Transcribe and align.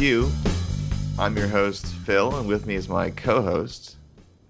Q. 0.00 0.32
I'm 1.18 1.36
your 1.36 1.48
host, 1.48 1.84
Phil, 1.84 2.34
and 2.34 2.48
with 2.48 2.64
me 2.64 2.74
is 2.74 2.88
my 2.88 3.10
co 3.10 3.42
host, 3.42 3.98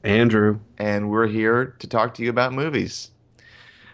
Andrew. 0.05 0.61
And 0.79 1.11
we're 1.11 1.27
here 1.27 1.75
to 1.81 1.89
talk 1.89 2.15
to 2.15 2.23
you 2.23 2.31
about 2.31 2.53
movies. 2.53 3.11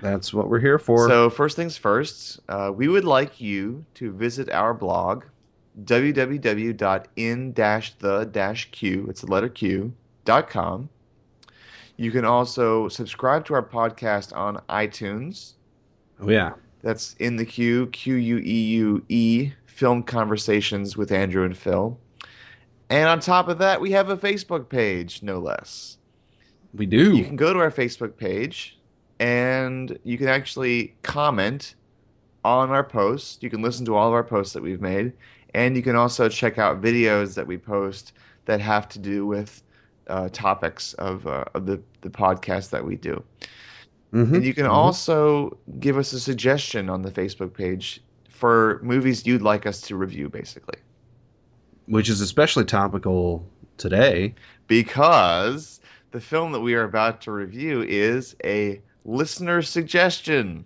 That's 0.03 0.35
what 0.35 0.51
we're 0.51 0.61
here 0.61 0.79
for. 0.79 1.09
So, 1.09 1.31
first 1.31 1.57
things 1.57 1.79
first, 1.79 2.41
uh, 2.51 2.73
we 2.75 2.89
would 2.89 3.07
like 3.07 3.41
you 3.41 3.87
to 3.95 4.13
visit 4.13 4.51
our 4.51 4.75
blog, 4.75 5.25
www.in-the-q, 5.83 6.77
it's 9.09 9.21
the 9.23 9.27
letter 9.27 9.49
Q, 9.49 9.95
dot 10.27 10.51
com. 10.51 10.91
You 11.97 12.11
can 12.11 12.27
also 12.27 12.89
subscribe 12.89 13.47
to 13.47 13.55
our 13.55 13.63
podcast 13.63 14.37
on 14.37 14.61
iTunes. 14.69 15.55
Oh, 16.21 16.29
yeah. 16.29 16.53
That's 16.83 17.15
in 17.15 17.37
the 17.37 17.47
Q, 17.47 17.87
Q 17.87 18.17
U 18.17 18.43
E 18.45 18.63
U 18.75 19.03
E, 19.09 19.53
film 19.77 20.03
conversations 20.03 20.97
with 20.97 21.13
Andrew 21.13 21.45
and 21.45 21.57
Phil. 21.57 21.99
And 22.89 23.09
on 23.11 23.21
top 23.21 23.49
of 23.49 23.59
that, 23.59 23.79
we 23.79 23.91
have 23.91 24.09
a 24.09 24.17
Facebook 24.17 24.71
page, 24.71 25.23
no 25.23 25.39
less. 25.39 25.99
We 26.73 26.87
do. 26.87 27.15
You 27.15 27.25
can 27.25 27.37
go 27.37 27.53
to 27.53 27.59
our 27.59 27.71
Facebook 27.71 28.17
page 28.17 28.79
and 29.21 29.99
you 30.03 30.17
can 30.17 30.29
actually 30.29 30.95
comment 31.03 31.75
on 32.43 32.71
our 32.71 32.85
posts. 32.85 33.39
You 33.43 33.51
can 33.51 33.61
listen 33.61 33.85
to 33.85 33.95
all 33.95 34.09
of 34.09 34.15
our 34.15 34.25
posts 34.25 34.55
that 34.55 34.63
we've 34.63 34.81
made. 34.81 35.13
And 35.53 35.77
you 35.77 35.83
can 35.83 35.95
also 35.95 36.31
check 36.31 36.57
out 36.57 36.81
videos 36.81 37.35
that 37.35 37.47
we 37.47 37.59
post 37.59 38.15
that 38.47 38.61
have 38.63 38.89
to 38.91 38.99
do 38.99 39.27
with 39.27 39.63
uh, 40.07 40.31
topics 40.33 40.95
of, 40.95 41.27
uh, 41.27 41.45
of 41.53 41.67
the, 41.67 41.83
the 42.01 42.11
podcast 42.11 42.71
that 42.71 42.85
we 42.85 42.97
do. 42.97 43.23
Mm-hmm. 44.15 44.37
And 44.37 44.45
you 44.45 44.55
can 44.55 44.65
mm-hmm. 44.65 44.73
also 44.73 45.59
give 45.81 45.99
us 45.99 46.15
a 46.15 46.21
suggestion 46.21 46.89
on 46.89 47.03
the 47.03 47.11
Facebook 47.11 47.53
page 47.53 48.01
for 48.37 48.81
movies 48.83 49.27
you'd 49.27 49.43
like 49.43 49.67
us 49.67 49.81
to 49.83 49.97
review, 49.97 50.29
basically. 50.29 50.79
Which 51.87 52.09
is 52.09 52.21
especially 52.21 52.65
topical 52.65 53.49
today. 53.79 54.35
Because 54.67 55.81
the 56.11 56.21
film 56.21 56.53
that 56.53 56.61
we 56.61 56.75
are 56.75 56.85
about 56.85 57.21
to 57.23 57.33
review 57.33 57.83
is 57.83 58.37
a 58.45 58.81
listener 59.05 59.63
suggestion. 59.63 60.65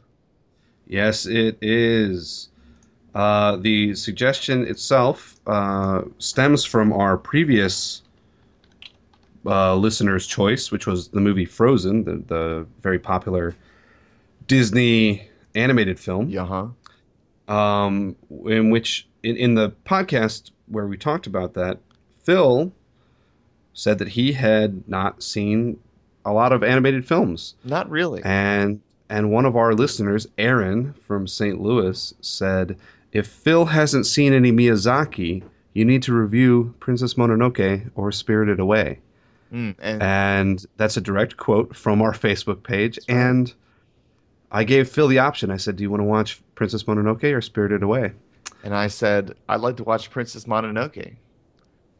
Yes, 0.86 1.26
it 1.26 1.58
is. 1.62 2.48
Uh, 3.14 3.56
the 3.56 3.94
suggestion 3.94 4.66
itself 4.66 5.40
uh, 5.46 6.02
stems 6.18 6.64
from 6.64 6.92
our 6.92 7.16
previous 7.16 8.02
uh, 9.46 9.74
listener's 9.74 10.26
choice, 10.26 10.70
which 10.70 10.86
was 10.86 11.08
the 11.08 11.20
movie 11.20 11.44
Frozen, 11.44 12.04
the, 12.04 12.22
the 12.26 12.66
very 12.82 12.98
popular 12.98 13.54
Disney 14.46 15.28
animated 15.54 15.98
film. 15.98 16.28
Yeah. 16.28 16.46
huh 16.46 16.68
Um, 17.50 18.16
in 18.46 18.70
which, 18.70 19.08
in, 19.22 19.36
in 19.36 19.54
the 19.54 19.70
podcast 19.84 20.52
where 20.66 20.86
we 20.86 20.96
talked 20.96 21.26
about 21.26 21.54
that, 21.54 21.78
Phil 22.22 22.72
said 23.72 23.98
that 23.98 24.08
he 24.08 24.32
had 24.32 24.86
not 24.88 25.22
seen 25.22 25.78
a 26.24 26.32
lot 26.32 26.52
of 26.52 26.62
animated 26.62 27.06
films. 27.06 27.54
Not 27.64 27.90
really. 27.90 28.22
And 28.24 28.80
and 29.08 29.32
one 29.32 29.44
of 29.44 29.56
our 29.56 29.74
listeners, 29.74 30.28
Aaron 30.38 30.92
from 30.92 31.26
St. 31.26 31.60
Louis, 31.60 32.14
said, 32.20 32.76
"If 33.12 33.26
Phil 33.26 33.66
hasn't 33.66 34.06
seen 34.06 34.32
any 34.32 34.52
Miyazaki, 34.52 35.42
you 35.74 35.84
need 35.84 36.02
to 36.04 36.12
review 36.12 36.74
Princess 36.78 37.14
Mononoke 37.14 37.90
or 37.94 38.12
Spirited 38.12 38.60
Away." 38.60 39.00
Mm, 39.52 39.74
and, 39.80 40.02
and, 40.02 40.66
that's 40.76 40.96
a 40.96 41.00
direct 41.00 41.36
quote 41.36 41.74
from 41.74 42.00
our 42.02 42.12
Facebook 42.26 42.62
page. 42.62 42.98
Right. 43.08 43.16
And 43.16 43.54
I 44.52 44.62
gave 44.62 44.88
Phil 44.88 45.08
the 45.08 45.18
option. 45.18 45.50
I 45.50 45.56
said, 45.56 45.76
"Do 45.76 45.82
you 45.82 45.90
want 45.90 46.00
to 46.00 46.04
watch 46.04 46.40
Princess 46.60 46.82
Mononoke 46.82 47.34
or 47.34 47.40
Spirited 47.40 47.82
Away?" 47.82 48.12
And 48.62 48.74
I 48.74 48.88
said, 48.88 49.34
"I'd 49.48 49.62
like 49.62 49.78
to 49.78 49.84
watch 49.84 50.10
Princess 50.10 50.44
Mononoke." 50.44 51.16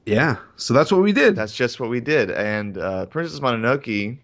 Yeah, 0.05 0.37
so 0.57 0.75
that's 0.75 0.93
what 0.93 1.01
we 1.01 1.13
did. 1.15 1.35
That's 1.35 1.55
just 1.55 1.81
what 1.81 1.89
we 1.89 2.01
did. 2.01 2.31
And 2.31 2.77
uh, 2.77 3.07
Princess 3.07 3.41
Mononoke, 3.41 4.19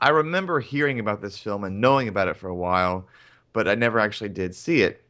I 0.00 0.08
remember 0.08 0.60
hearing 0.60 0.98
about 0.98 1.20
this 1.20 1.36
film 1.36 1.64
and 1.64 1.78
knowing 1.78 2.08
about 2.08 2.28
it 2.28 2.38
for 2.38 2.48
a 2.48 2.54
while, 2.54 3.06
but 3.52 3.68
I 3.68 3.74
never 3.74 3.98
actually 3.98 4.30
did 4.30 4.54
see 4.54 4.80
it. 4.80 5.04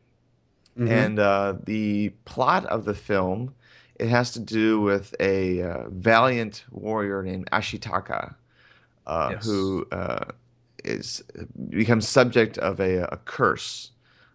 Mm-hmm. 0.76 0.90
And 0.90 1.18
uh, 1.20 1.54
the 1.64 2.08
plot 2.24 2.66
of 2.66 2.84
the 2.86 2.94
film 2.94 3.54
it 4.00 4.08
has 4.08 4.32
to 4.32 4.40
do 4.40 4.80
with 4.80 5.14
a 5.20 5.62
uh, 5.62 5.88
valiant 5.90 6.64
warrior 6.70 7.22
named 7.22 7.48
Ashitaka, 7.52 8.34
uh, 9.06 9.28
yes. 9.32 9.44
who 9.44 9.86
uh, 9.92 10.24
is 10.84 11.22
becomes 11.68 12.08
subject 12.08 12.56
of 12.58 12.80
a, 12.80 13.02
a 13.12 13.18
curse, 13.26 13.90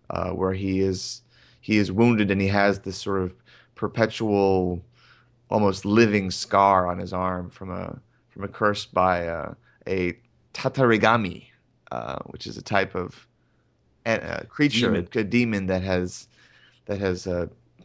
uh, 0.09 0.31
where 0.31 0.53
he 0.53 0.79
is 0.79 1.21
he 1.61 1.77
is 1.77 1.91
wounded 1.91 2.29
and 2.31 2.39
he 2.41 2.47
has 2.47 2.79
this 2.79 2.97
sort 2.97 3.21
of 3.21 3.33
perpetual, 3.75 4.83
almost 5.49 5.85
living 5.85 6.31
scar 6.31 6.87
on 6.87 6.99
his 6.99 7.13
arm 7.13 7.49
from 7.49 7.71
a 7.71 7.99
from 8.29 8.43
a 8.43 8.47
curse 8.47 8.85
by 8.85 9.27
uh, 9.27 9.53
a 9.87 10.17
tatarigami, 10.53 11.45
uh, 11.91 12.19
which 12.27 12.47
is 12.47 12.57
a 12.57 12.61
type 12.61 12.95
of 12.95 13.27
a 14.05 14.45
creature, 14.47 14.91
demon. 14.91 15.07
a 15.15 15.23
demon 15.23 15.65
that 15.67 15.81
has 15.81 16.27
that 16.85 16.99
has 16.99 17.27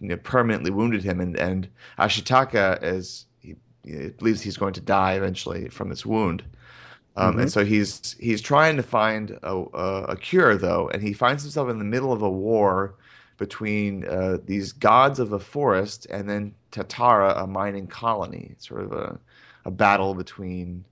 you 0.00 0.08
know, 0.08 0.16
permanently 0.18 0.70
wounded 0.70 1.02
him, 1.02 1.20
and 1.20 1.36
and 1.36 1.68
Ashitaka 1.98 2.82
is 2.82 3.26
he, 3.40 3.54
he, 3.84 4.08
believes 4.08 4.40
he's 4.40 4.56
going 4.56 4.72
to 4.72 4.80
die 4.80 5.14
eventually 5.14 5.68
from 5.68 5.88
this 5.88 6.04
wound. 6.04 6.42
Um, 7.16 7.32
mm-hmm. 7.32 7.40
And 7.40 7.52
so 7.52 7.64
he's 7.64 8.16
he's 8.20 8.40
trying 8.40 8.76
to 8.76 8.82
find 8.82 9.38
a, 9.42 9.64
a, 9.74 10.04
a, 10.10 10.16
cure 10.16 10.56
though, 10.56 10.88
and 10.88 11.02
he 11.02 11.12
finds 11.12 11.42
himself 11.42 11.68
in 11.68 11.78
the 11.78 11.84
middle 11.84 12.12
of 12.12 12.22
a 12.22 12.30
war 12.30 12.94
between 13.36 14.06
uh, 14.06 14.38
these 14.44 14.72
gods 14.72 15.18
of 15.18 15.30
the 15.30 15.40
forest 15.40 16.06
and 16.10 16.28
then 16.28 16.54
Tatara, 16.72 17.42
a 17.42 17.46
mining 17.46 17.86
colony. 17.86 18.54
sort 18.58 18.82
of 18.82 18.92
a 18.92 19.18
a 19.64 19.70
battle 19.70 20.14
between 20.14 20.84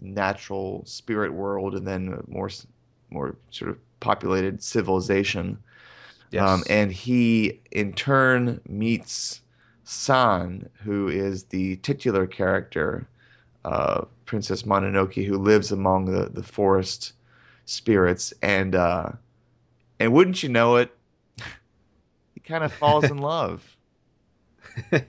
the 0.00 0.08
natural 0.08 0.82
spirit 0.84 1.32
world 1.32 1.74
and 1.74 1.86
then 1.86 2.22
more 2.28 2.50
more 3.10 3.36
sort 3.50 3.70
of 3.70 3.78
populated 4.00 4.62
civilization. 4.62 5.58
Yes. 6.30 6.48
Um, 6.48 6.62
and 6.68 6.92
he, 6.92 7.60
in 7.72 7.92
turn, 7.92 8.60
meets 8.68 9.40
San, 9.84 10.68
who 10.84 11.08
is 11.08 11.44
the 11.44 11.76
titular 11.76 12.26
character, 12.26 13.08
uh, 13.64 14.04
Princess 14.30 14.62
Mononoke, 14.62 15.26
who 15.26 15.36
lives 15.36 15.72
among 15.72 16.04
the, 16.04 16.30
the 16.32 16.44
forest 16.44 17.14
spirits. 17.64 18.32
And, 18.42 18.76
uh, 18.76 19.10
and 19.98 20.12
wouldn't 20.12 20.44
you 20.44 20.48
know 20.48 20.76
it, 20.76 20.96
he 22.34 22.38
kind 22.38 22.62
of 22.62 22.72
falls 22.72 23.02
in 23.02 23.18
love. 23.18 23.76
a 24.92 25.02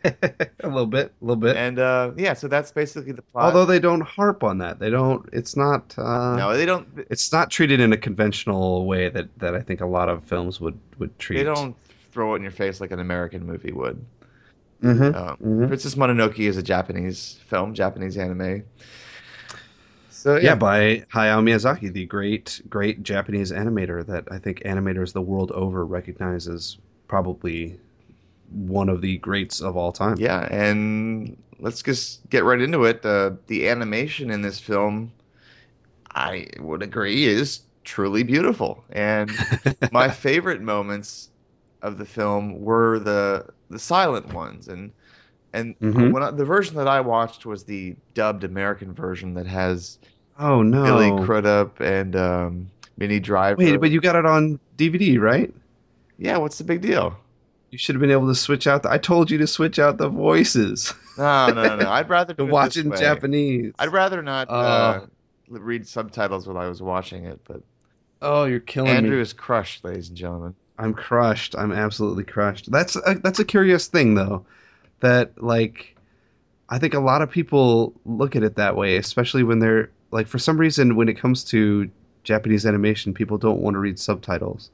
little 0.64 0.88
bit, 0.88 1.14
a 1.22 1.24
little 1.24 1.36
bit, 1.36 1.56
and 1.56 1.78
uh, 1.78 2.12
yeah. 2.18 2.34
So 2.34 2.48
that's 2.48 2.72
basically 2.72 3.12
the 3.12 3.22
plot. 3.22 3.44
Although 3.44 3.66
they 3.66 3.78
don't 3.78 4.02
harp 4.02 4.44
on 4.44 4.58
that, 4.58 4.80
they 4.80 4.90
don't. 4.90 5.30
It's 5.32 5.56
not. 5.56 5.94
Uh, 6.00 6.36
no, 6.36 6.58
they 6.58 6.66
don't. 6.66 6.88
It's 7.12 7.32
not 7.32 7.52
treated 7.52 7.80
in 7.80 7.94
a 7.94 7.98
conventional 7.98 8.88
way 8.88 9.10
that 9.10 9.30
that 9.38 9.54
I 9.54 9.62
think 9.62 9.82
a 9.82 9.86
lot 9.86 10.10
of 10.10 10.24
films 10.24 10.60
would 10.60 10.80
would 10.98 11.18
treat. 11.20 11.38
They 11.38 11.44
don't 11.44 11.76
throw 12.12 12.34
it 12.34 12.38
in 12.38 12.42
your 12.42 12.52
face 12.52 12.82
like 12.82 12.90
an 12.90 13.00
American 13.00 13.46
movie 13.46 13.72
would. 13.72 14.04
Mm-hmm. 14.82 15.04
Um, 15.04 15.14
mm-hmm. 15.14 15.68
Princess 15.68 15.94
Mononoke 15.94 16.40
is 16.40 16.58
a 16.58 16.64
Japanese 16.64 17.40
film, 17.46 17.76
Japanese 17.76 18.18
anime. 18.18 18.64
So 20.22 20.36
yeah. 20.36 20.50
yeah. 20.50 20.56
by 20.56 21.04
Hayao 21.12 21.42
Miyazaki, 21.42 21.92
the 21.92 22.06
great, 22.06 22.62
great 22.70 23.02
Japanese 23.02 23.52
animator 23.52 24.06
that 24.06 24.26
I 24.30 24.38
think 24.38 24.60
animators 24.60 25.14
the 25.14 25.22
world 25.22 25.52
over 25.54 25.84
recognizes 25.84 26.78
probably 27.08 27.80
one 28.52 28.88
of 28.88 29.02
the 29.02 29.18
greats 29.18 29.62
of 29.62 29.76
all 29.76 29.92
time. 29.92 30.18
Yeah, 30.20 30.48
and 30.52 31.36
let's 31.58 31.82
just 31.82 32.30
get 32.30 32.44
right 32.44 32.62
into 32.62 32.84
it. 32.84 33.04
Uh, 33.04 33.32
the 33.48 33.68
animation 33.68 34.30
in 34.30 34.44
this 34.44 34.60
film, 34.60 35.12
I 36.12 36.46
would 36.60 36.84
agree, 36.84 37.26
is 37.26 37.62
truly 37.84 38.22
beautiful. 38.22 38.84
And 38.92 39.32
my 39.92 40.08
favorite 40.08 40.62
moments 40.62 41.32
of 41.82 41.98
the 41.98 42.06
film 42.06 42.62
were 42.62 43.00
the 43.00 43.48
the 43.72 43.80
silent 43.80 44.32
ones. 44.36 44.68
And 44.68 44.92
and 45.54 45.78
mm-hmm. 45.80 46.12
when 46.12 46.24
I, 46.24 46.32
the 46.32 46.46
version 46.46 46.76
that 46.78 46.88
I 46.88 47.02
watched 47.02 47.46
was 47.46 47.64
the 47.64 47.96
dubbed 48.14 48.44
American 48.44 48.94
version 48.94 49.34
that 49.34 49.48
has 49.48 50.00
oh 50.40 50.62
no 50.62 50.84
Billy 50.84 51.26
Crudup 51.26 51.80
and 51.80 52.16
um, 52.16 52.72
Minnie 52.98 53.20
Driver. 53.20 53.58
Wait, 53.58 53.78
but 53.78 53.92
you 53.92 54.00
got 54.02 54.16
it 54.16 54.26
on 54.26 54.60
DVD, 54.78 55.20
right? 55.20 55.54
Yeah. 56.18 56.38
What's 56.38 56.58
the 56.58 56.64
big 56.64 56.82
deal? 56.82 57.18
You 57.72 57.78
should 57.78 57.96
have 57.96 58.02
been 58.02 58.12
able 58.12 58.28
to 58.28 58.36
switch 58.36 58.68
out. 58.68 58.84
The, 58.84 58.92
I 58.92 58.98
told 58.98 59.32
you 59.32 59.38
to 59.38 59.48
switch 59.48 59.80
out 59.80 59.98
the 59.98 60.10
voices. 60.10 60.94
No, 61.18 61.48
no, 61.48 61.64
no. 61.64 61.76
no. 61.78 61.90
I'd 61.90 62.10
rather 62.10 62.34
watch 62.46 62.78
in 62.78 62.92
Japanese. 62.96 63.74
I'd 63.80 63.94
rather 63.94 64.22
not 64.22 64.50
uh, 64.50 64.54
uh, 64.54 65.06
read 65.48 65.88
subtitles 65.88 66.48
while 66.48 66.58
I 66.58 66.68
was 66.68 66.82
watching 66.82 67.26
it. 67.26 67.40
But 67.46 67.62
oh, 68.22 68.46
you're 68.46 68.60
killing 68.60 68.92
Andrew 68.92 69.16
me. 69.18 69.22
is 69.22 69.34
crushed, 69.34 69.84
ladies 69.84 70.10
and 70.10 70.18
gentlemen. 70.18 70.56
I'm 70.78 70.94
crushed. 70.94 71.56
I'm 71.56 71.72
absolutely 71.72 72.24
crushed. 72.24 72.72
That's 72.72 72.96
a, 72.96 73.16
that's 73.24 73.40
a 73.40 73.46
curious 73.46 73.88
thing, 73.88 74.16
though. 74.16 74.46
That 75.02 75.42
like, 75.42 75.96
I 76.70 76.80
think 76.80 76.94
a 76.94 77.00
lot 77.00 77.22
of 77.22 77.30
people 77.30 77.94
look 78.06 78.36
at 78.36 78.44
it 78.44 78.56
that 78.56 78.76
way, 78.76 78.98
especially 78.98 79.44
when 79.44 79.60
they're 79.60 79.92
like, 80.12 80.28
for 80.28 80.40
some 80.40 80.58
reason, 80.58 80.96
when 80.96 81.10
it 81.10 81.18
comes 81.18 81.44
to 81.46 81.90
Japanese 82.24 82.66
animation, 82.66 83.14
people 83.14 83.38
don't 83.38 83.60
want 83.60 83.76
to 83.76 83.80
read 83.80 84.00
subtitles. 84.00 84.72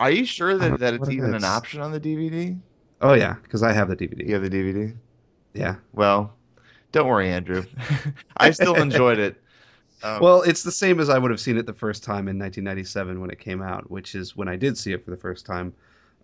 Are 0.00 0.10
you 0.10 0.24
sure 0.24 0.56
that, 0.56 0.78
that 0.78 0.94
it's 0.94 1.08
even 1.08 1.34
an 1.34 1.44
option 1.44 1.80
on 1.80 1.92
the 1.92 2.00
DVD? 2.00 2.58
Oh 3.00 3.14
yeah, 3.14 3.34
because 3.42 3.62
I 3.62 3.72
have 3.72 3.88
the 3.88 3.96
DVD. 3.96 4.26
You 4.26 4.34
have 4.34 4.42
the 4.42 4.50
DVD. 4.50 4.96
Yeah. 5.54 5.76
Well, 5.92 6.32
don't 6.92 7.06
worry, 7.06 7.30
Andrew. 7.30 7.64
I 8.36 8.50
still 8.50 8.74
enjoyed 8.74 9.18
it. 9.18 9.40
Um, 10.02 10.20
well, 10.20 10.42
it's 10.42 10.62
the 10.62 10.70
same 10.70 11.00
as 11.00 11.08
I 11.08 11.18
would 11.18 11.30
have 11.30 11.40
seen 11.40 11.56
it 11.56 11.66
the 11.66 11.72
first 11.72 12.04
time 12.04 12.28
in 12.28 12.38
1997 12.38 13.20
when 13.20 13.30
it 13.30 13.40
came 13.40 13.60
out, 13.60 13.90
which 13.90 14.14
is 14.14 14.36
when 14.36 14.48
I 14.48 14.54
did 14.54 14.78
see 14.78 14.92
it 14.92 15.04
for 15.04 15.10
the 15.10 15.16
first 15.16 15.44
time. 15.44 15.74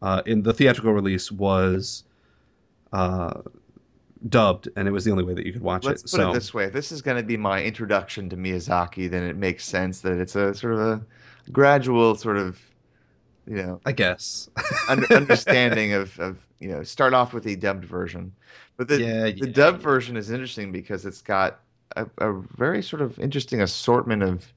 Uh, 0.03 0.23
in 0.27 0.43
the 0.43 0.53
theatrical 0.53 0.93
release 0.93 1.33
was 1.33 2.05
uh, 2.95 3.43
dubbed, 4.29 4.69
and 4.77 4.89
it 4.89 4.93
was 4.93 5.05
the 5.05 5.11
only 5.11 5.25
way 5.25 5.35
that 5.35 5.45
you 5.45 5.53
could 5.53 5.63
watch 5.63 5.85
Let's 5.85 6.03
it. 6.03 6.05
put 6.05 6.11
so. 6.11 6.31
it 6.31 6.35
this 6.35 6.55
way: 6.55 6.69
this 6.71 6.93
is 6.93 7.03
going 7.03 7.17
to 7.17 7.23
be 7.23 7.37
my 7.37 7.63
introduction 7.63 8.29
to 8.31 8.37
Miyazaki, 8.37 9.11
then 9.11 9.25
it 9.25 9.37
makes 9.37 9.65
sense 9.65 10.01
that 10.01 10.19
it's 10.19 10.37
a 10.37 10.55
sort 10.55 10.75
of 10.75 10.81
a 10.81 11.07
gradual 11.51 12.15
sort 12.15 12.37
of, 12.37 12.59
you 13.47 13.57
know, 13.57 13.81
I 13.85 13.93
guess 13.93 14.49
understanding 15.11 15.93
of, 15.93 16.19
of 16.21 16.39
you 16.61 16.69
know 16.69 16.83
start 16.85 17.13
off 17.13 17.35
with 17.35 17.45
the 17.45 17.57
dubbed 17.57 17.85
version, 17.85 18.33
but 18.77 18.89
the 18.89 19.01
yeah, 19.01 19.23
the 19.23 19.33
yeah, 19.33 19.53
dubbed 19.53 19.81
yeah. 19.81 19.85
version 19.85 20.17
is 20.17 20.31
interesting 20.31 20.73
because 20.73 21.05
it's 21.05 21.21
got 21.21 21.61
a, 21.97 22.07
a 22.19 22.41
very 22.57 22.83
sort 22.83 23.03
of 23.03 23.19
interesting 23.19 23.61
assortment 23.61 24.23
of 24.23 24.53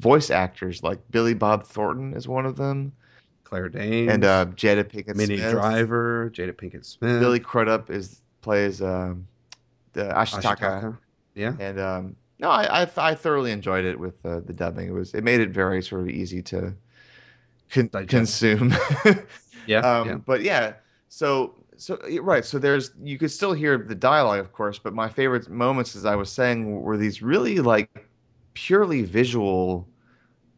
voice 0.00 0.30
actors. 0.30 0.82
Like 0.82 0.98
Billy 1.10 1.34
Bob 1.34 1.66
Thornton 1.66 2.14
is 2.14 2.28
one 2.28 2.46
of 2.46 2.56
them. 2.56 2.92
Claire 3.48 3.70
Danes 3.70 4.12
and 4.12 4.24
uh, 4.24 4.44
Jada 4.46 4.84
Pinkett 4.84 5.16
Minnie 5.16 5.38
Smith. 5.38 5.52
Driver, 5.52 6.30
Jada 6.34 6.52
Pinkett 6.52 6.84
Smith. 6.84 7.18
Billy 7.18 7.40
Crudup 7.40 7.88
is 7.88 8.20
plays 8.42 8.82
um, 8.82 9.26
the 9.94 10.04
Ashitaka. 10.04 10.58
Ashitaka. 10.58 10.98
Yeah, 11.34 11.54
and 11.58 11.80
um, 11.80 12.16
no, 12.38 12.50
I, 12.50 12.82
I, 12.82 12.90
I 12.98 13.14
thoroughly 13.14 13.52
enjoyed 13.52 13.86
it 13.86 13.98
with 13.98 14.14
uh, 14.26 14.40
the 14.40 14.52
dubbing. 14.52 14.88
It 14.88 14.92
was 14.92 15.14
it 15.14 15.24
made 15.24 15.40
it 15.40 15.48
very 15.48 15.82
sort 15.82 16.02
of 16.02 16.10
easy 16.10 16.42
to 16.42 16.74
con- 17.70 17.88
consume. 18.06 18.74
yeah, 19.66 19.78
um, 19.78 20.08
yeah, 20.08 20.14
but 20.16 20.42
yeah. 20.42 20.74
So 21.08 21.54
so 21.78 21.98
right. 22.20 22.44
So 22.44 22.58
there's 22.58 22.90
you 23.02 23.16
could 23.16 23.30
still 23.30 23.54
hear 23.54 23.78
the 23.78 23.94
dialogue, 23.94 24.40
of 24.40 24.52
course, 24.52 24.78
but 24.78 24.92
my 24.92 25.08
favorite 25.08 25.48
moments, 25.48 25.96
as 25.96 26.04
I 26.04 26.16
was 26.16 26.30
saying, 26.30 26.82
were 26.82 26.98
these 26.98 27.22
really 27.22 27.60
like 27.60 28.06
purely 28.52 29.02
visual 29.02 29.88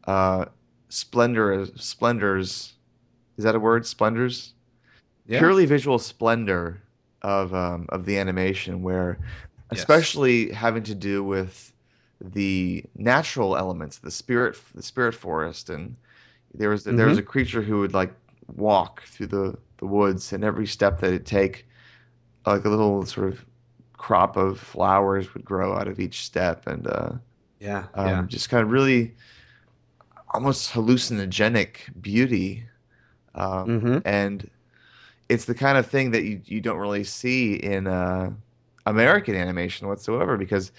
uh, 0.07 0.45
splendor 0.89 1.67
splendors. 1.77 2.73
Is 3.41 3.45
that 3.45 3.55
a 3.55 3.59
word? 3.59 3.87
Splendors. 3.87 4.53
Yeah. 5.25 5.39
Purely 5.39 5.65
visual 5.65 5.97
splendor 5.97 6.79
of 7.23 7.55
um, 7.55 7.87
of 7.89 8.05
the 8.05 8.19
animation, 8.19 8.83
where 8.83 9.17
especially 9.71 10.49
yes. 10.49 10.55
having 10.55 10.83
to 10.83 10.93
do 10.93 11.23
with 11.23 11.73
the 12.19 12.83
natural 12.95 13.57
elements, 13.57 13.97
the 13.97 14.11
spirit, 14.11 14.59
the 14.75 14.83
spirit 14.83 15.15
forest, 15.15 15.71
and 15.71 15.95
there 16.53 16.69
was 16.69 16.83
mm-hmm. 16.83 16.97
there 16.97 17.07
was 17.07 17.17
mm-hmm. 17.17 17.27
a 17.27 17.31
creature 17.31 17.63
who 17.63 17.79
would 17.79 17.95
like 17.95 18.13
walk 18.57 19.01
through 19.07 19.27
the 19.27 19.57
the 19.77 19.87
woods, 19.87 20.33
and 20.33 20.43
every 20.43 20.67
step 20.67 20.99
that 20.99 21.11
it 21.11 21.25
take, 21.25 21.65
like 22.45 22.63
a 22.63 22.69
little 22.69 23.07
sort 23.07 23.27
of 23.27 23.43
crop 23.93 24.37
of 24.37 24.59
flowers 24.59 25.33
would 25.33 25.43
grow 25.43 25.75
out 25.75 25.87
of 25.87 25.99
each 25.99 26.23
step, 26.23 26.67
and 26.67 26.85
uh, 26.85 27.13
yeah, 27.59 27.85
um, 27.95 28.07
yeah, 28.07 28.23
just 28.27 28.51
kind 28.51 28.61
of 28.61 28.69
really 28.69 29.15
almost 30.35 30.71
hallucinogenic 30.71 32.01
beauty, 32.01 32.63
um, 33.35 33.67
mm-hmm. 33.67 33.97
and 34.05 34.49
it's 35.29 35.45
the 35.45 35.55
kind 35.55 35.77
of 35.77 35.85
thing 35.85 36.11
that 36.11 36.23
you 36.23 36.41
you 36.45 36.61
don't 36.61 36.77
really 36.77 37.03
see 37.03 37.55
in 37.55 37.87
uh, 37.87 38.31
American 38.85 39.35
animation 39.35 39.87
whatsoever 39.87 40.37
because 40.37 40.71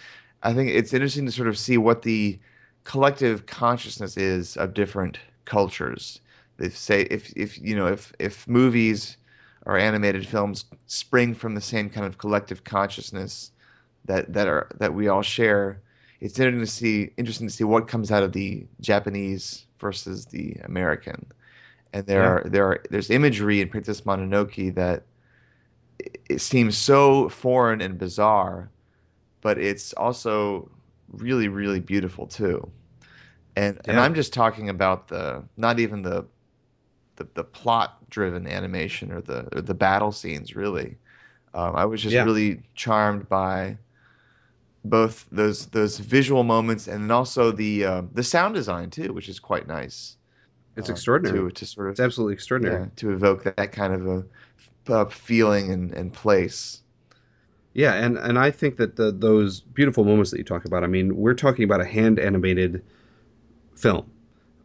I 0.42 0.52
think 0.52 0.70
it's 0.70 0.92
interesting 0.92 1.26
to 1.26 1.32
sort 1.32 1.48
of 1.48 1.56
see 1.56 1.78
what 1.78 2.02
the 2.02 2.38
collective 2.84 3.46
consciousness 3.46 4.16
is 4.16 4.56
of 4.56 4.74
different 4.74 5.18
cultures. 5.44 6.20
They 6.58 6.68
say 6.68 7.02
if 7.02 7.32
if 7.36 7.58
you 7.60 7.74
know 7.74 7.86
if 7.86 8.12
if 8.18 8.46
movies 8.46 9.16
or 9.64 9.78
animated 9.78 10.26
films 10.26 10.64
spring 10.86 11.34
from 11.34 11.54
the 11.54 11.60
same 11.60 11.88
kind 11.88 12.06
of 12.06 12.18
collective 12.18 12.64
consciousness 12.64 13.52
that 14.04 14.32
that 14.32 14.48
are 14.48 14.68
that 14.78 14.92
we 14.92 15.08
all 15.08 15.22
share, 15.22 15.80
it's 16.20 16.38
interesting 16.38 16.60
to 16.60 16.66
see 16.66 17.10
interesting 17.16 17.48
to 17.48 17.54
see 17.54 17.64
what 17.64 17.88
comes 17.88 18.10
out 18.10 18.22
of 18.22 18.32
the 18.32 18.66
Japanese 18.80 19.66
versus 19.78 20.26
the 20.26 20.56
American 20.64 21.26
and 21.92 22.06
there 22.06 22.22
yeah. 22.22 22.28
are 22.28 22.44
there 22.44 22.66
are 22.66 22.82
there's 22.90 23.10
imagery 23.10 23.60
in 23.60 23.68
Princess 23.68 24.02
Mononoke 24.02 24.74
that 24.74 25.04
it 25.98 26.40
seems 26.40 26.76
so 26.76 27.28
foreign 27.28 27.80
and 27.80 27.98
bizarre, 27.98 28.70
but 29.40 29.58
it's 29.58 29.92
also 29.94 30.70
really 31.12 31.48
really 31.48 31.80
beautiful 31.80 32.26
too. 32.26 32.70
And 33.56 33.76
yeah. 33.76 33.92
and 33.92 34.00
I'm 34.00 34.14
just 34.14 34.32
talking 34.32 34.68
about 34.68 35.08
the 35.08 35.42
not 35.56 35.78
even 35.78 36.02
the 36.02 36.24
the, 37.16 37.28
the 37.34 37.44
plot 37.44 38.08
driven 38.08 38.46
animation 38.46 39.12
or 39.12 39.20
the 39.20 39.48
or 39.56 39.60
the 39.60 39.74
battle 39.74 40.12
scenes 40.12 40.56
really. 40.56 40.96
Um, 41.54 41.76
I 41.76 41.84
was 41.84 42.00
just 42.00 42.14
yeah. 42.14 42.24
really 42.24 42.62
charmed 42.74 43.28
by 43.28 43.76
both 44.84 45.26
those 45.30 45.66
those 45.66 45.98
visual 45.98 46.44
moments 46.44 46.88
and 46.88 47.12
also 47.12 47.52
the 47.52 47.84
uh, 47.84 48.02
the 48.12 48.22
sound 48.22 48.54
design 48.54 48.90
too, 48.90 49.12
which 49.12 49.28
is 49.28 49.38
quite 49.38 49.68
nice. 49.68 50.16
It's 50.76 50.88
uh, 50.88 50.92
extraordinary. 50.92 51.38
To, 51.38 51.50
to 51.50 51.66
sort 51.66 51.88
of, 51.88 51.92
it's 51.92 52.00
absolutely 52.00 52.34
extraordinary. 52.34 52.84
Yeah, 52.84 52.88
to 52.96 53.12
evoke 53.12 53.44
that, 53.44 53.56
that 53.56 53.72
kind 53.72 53.92
of 53.92 54.06
a, 54.06 54.24
a 54.92 55.10
feeling 55.10 55.70
and, 55.70 55.92
and 55.92 56.12
place. 56.12 56.82
Yeah, 57.74 57.94
and, 57.94 58.18
and 58.18 58.38
I 58.38 58.50
think 58.50 58.76
that 58.76 58.96
the, 58.96 59.10
those 59.12 59.60
beautiful 59.60 60.04
moments 60.04 60.30
that 60.30 60.38
you 60.38 60.44
talk 60.44 60.64
about, 60.64 60.84
I 60.84 60.86
mean, 60.86 61.16
we're 61.16 61.34
talking 61.34 61.64
about 61.64 61.80
a 61.80 61.86
hand 61.86 62.18
animated 62.18 62.84
film. 63.74 64.10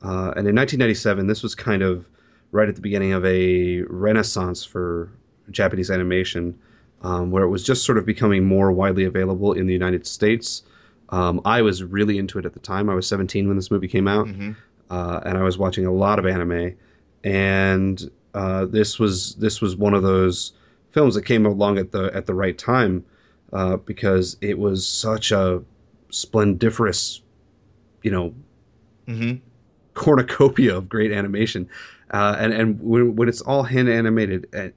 Uh, 0.02 0.32
and 0.36 0.48
in 0.48 0.56
1997, 0.56 1.28
this 1.28 1.42
was 1.42 1.56
kind 1.56 1.82
of 1.82 2.08
right 2.52 2.70
at 2.70 2.76
the 2.76 2.82
beginning 2.82 3.14
of 3.14 3.26
a 3.26 3.82
renaissance 3.84 4.64
for 4.64 5.12
Japanese 5.52 5.90
animation, 5.90 6.58
um, 7.02 7.32
where 7.32 7.44
it 7.44 7.50
was 7.50 7.64
just 7.64 7.86
sort 7.86 7.98
of 7.98 8.06
becoming 8.06 8.46
more 8.46 8.72
widely 8.72 9.06
available 9.06 9.54
in 9.54 9.68
the 9.68 9.74
United 9.74 10.06
States. 10.06 10.64
Um, 11.10 11.42
I 11.46 11.62
was 11.62 11.84
really 11.84 12.18
into 12.18 12.38
it 12.38 12.46
at 12.46 12.54
the 12.54 12.60
time. 12.60 12.90
I 12.90 12.96
was 12.96 13.08
17 13.08 13.48
when 13.48 13.56
this 13.56 13.72
movie 13.72 13.88
came 13.88 14.08
out. 14.08 14.28
Mm-hmm 14.28 14.52
uh, 14.90 15.22
and 15.26 15.38
I 15.38 15.44
was 15.44 15.58
watching 15.58 15.86
a 15.86 15.92
lot 15.92 16.20
of 16.20 16.26
anime, 16.26 16.76
and 17.24 18.10
uh, 18.34 18.66
this 18.66 19.00
was 19.00 19.36
this 19.36 19.62
was 19.62 19.76
one 19.76 19.94
of 19.94 20.04
those 20.04 20.54
films 20.92 21.16
that 21.16 21.26
came 21.26 21.46
along 21.46 21.78
at 21.78 21.92
the 21.92 22.12
at 22.14 22.26
the 22.26 22.34
right 22.34 22.58
time 22.58 23.06
uh, 23.54 23.78
because 23.78 24.38
it 24.42 24.58
was 24.58 24.88
such 24.88 25.32
a 25.32 25.62
splendiferous, 26.10 27.22
you 28.04 28.12
know, 28.12 28.34
mm-hmm. 29.08 29.38
cornucopia 29.94 30.78
of 30.78 30.88
great 30.88 31.12
animation, 31.12 31.70
uh, 32.12 32.36
and 32.40 32.54
and 32.54 32.82
when, 32.82 33.16
when 33.16 33.30
it's 33.30 33.42
all 33.42 33.64
hand 33.64 33.90
animated. 33.90 34.48
Uh, 34.56 34.70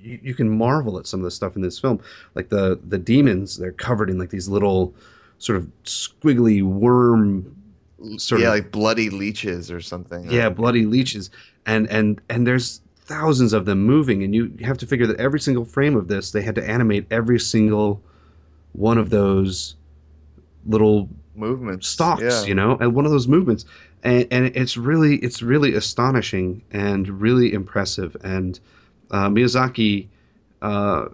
you, 0.00 0.20
you 0.22 0.34
can 0.34 0.48
marvel 0.48 0.96
at 0.96 1.08
some 1.08 1.18
of 1.18 1.24
the 1.24 1.30
stuff 1.30 1.56
in 1.56 1.62
this 1.62 1.78
film, 1.78 2.00
like 2.36 2.50
the 2.50 2.78
the 2.86 2.98
demons. 2.98 3.56
They're 3.56 3.72
covered 3.72 4.10
in 4.10 4.16
like 4.18 4.30
these 4.30 4.48
little, 4.48 4.94
sort 5.38 5.56
of 5.58 5.66
squiggly 5.84 6.62
worm 6.62 7.57
sort 8.16 8.40
yeah, 8.40 8.48
of 8.48 8.54
like 8.54 8.70
bloody 8.70 9.10
leeches 9.10 9.70
or 9.70 9.80
something. 9.80 10.30
Yeah, 10.30 10.48
bloody 10.48 10.86
leeches, 10.86 11.30
and 11.66 11.88
and 11.88 12.20
and 12.28 12.46
there's 12.46 12.80
thousands 12.96 13.52
of 13.52 13.64
them 13.64 13.84
moving, 13.84 14.22
and 14.22 14.34
you 14.34 14.52
have 14.62 14.78
to 14.78 14.86
figure 14.86 15.06
that 15.06 15.18
every 15.18 15.40
single 15.40 15.64
frame 15.64 15.96
of 15.96 16.08
this, 16.08 16.30
they 16.30 16.42
had 16.42 16.54
to 16.56 16.68
animate 16.68 17.06
every 17.10 17.40
single 17.40 18.02
one 18.72 18.98
of 18.98 19.10
those 19.10 19.74
little 20.66 21.08
movements, 21.34 21.88
stalks, 21.88 22.22
yeah. 22.22 22.44
you 22.44 22.54
know, 22.54 22.76
and 22.80 22.94
one 22.94 23.04
of 23.04 23.10
those 23.10 23.28
movements, 23.28 23.64
and 24.02 24.26
and 24.30 24.46
it's 24.56 24.76
really 24.76 25.16
it's 25.16 25.42
really 25.42 25.74
astonishing 25.74 26.62
and 26.70 27.20
really 27.20 27.52
impressive, 27.52 28.16
and 28.22 28.60
uh, 29.10 29.28
Miyazaki. 29.28 30.08
Uh, 30.60 31.06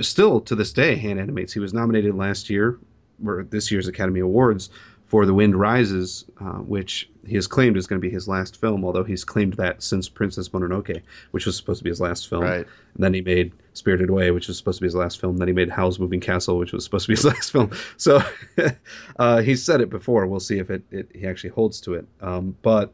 still 0.00 0.40
to 0.40 0.54
this 0.54 0.72
day 0.72 0.96
hand 0.96 1.20
animates. 1.20 1.52
He 1.52 1.60
was 1.60 1.72
nominated 1.72 2.14
last 2.14 2.50
year, 2.50 2.78
or 3.24 3.44
this 3.44 3.70
year's 3.70 3.88
Academy 3.88 4.20
Awards, 4.20 4.70
for 5.06 5.24
The 5.24 5.34
Wind 5.34 5.58
Rises, 5.58 6.24
uh, 6.40 6.58
which 6.58 7.08
he 7.24 7.34
has 7.36 7.46
claimed 7.46 7.76
is 7.76 7.86
going 7.86 8.00
to 8.00 8.06
be 8.06 8.12
his 8.12 8.28
last 8.28 8.60
film, 8.60 8.84
although 8.84 9.04
he's 9.04 9.24
claimed 9.24 9.54
that 9.54 9.82
since 9.82 10.08
Princess 10.08 10.48
Mononoke, 10.48 11.00
which 11.30 11.46
was 11.46 11.56
supposed 11.56 11.78
to 11.78 11.84
be 11.84 11.90
his 11.90 12.00
last 12.00 12.28
film. 12.28 12.42
Right. 12.42 12.66
And 12.94 13.04
then 13.04 13.14
he 13.14 13.20
made 13.20 13.52
Spirited 13.72 14.10
Away, 14.10 14.30
which 14.30 14.48
was 14.48 14.58
supposed 14.58 14.78
to 14.78 14.82
be 14.82 14.86
his 14.86 14.94
last 14.94 15.20
film. 15.20 15.36
Then 15.36 15.48
he 15.48 15.54
made 15.54 15.70
Howl's 15.70 15.98
Moving 15.98 16.20
Castle, 16.20 16.58
which 16.58 16.72
was 16.72 16.82
supposed 16.84 17.06
to 17.06 17.12
be 17.12 17.16
his 17.16 17.24
last 17.32 17.52
film. 17.52 17.70
So 17.96 18.20
uh, 19.18 19.42
he's 19.42 19.62
said 19.62 19.80
it 19.80 19.90
before. 19.90 20.26
We'll 20.26 20.40
see 20.40 20.58
if 20.58 20.70
it, 20.70 20.82
it 20.90 21.08
he 21.14 21.26
actually 21.26 21.50
holds 21.50 21.80
to 21.82 21.94
it. 21.94 22.06
Um, 22.20 22.56
but 22.62 22.92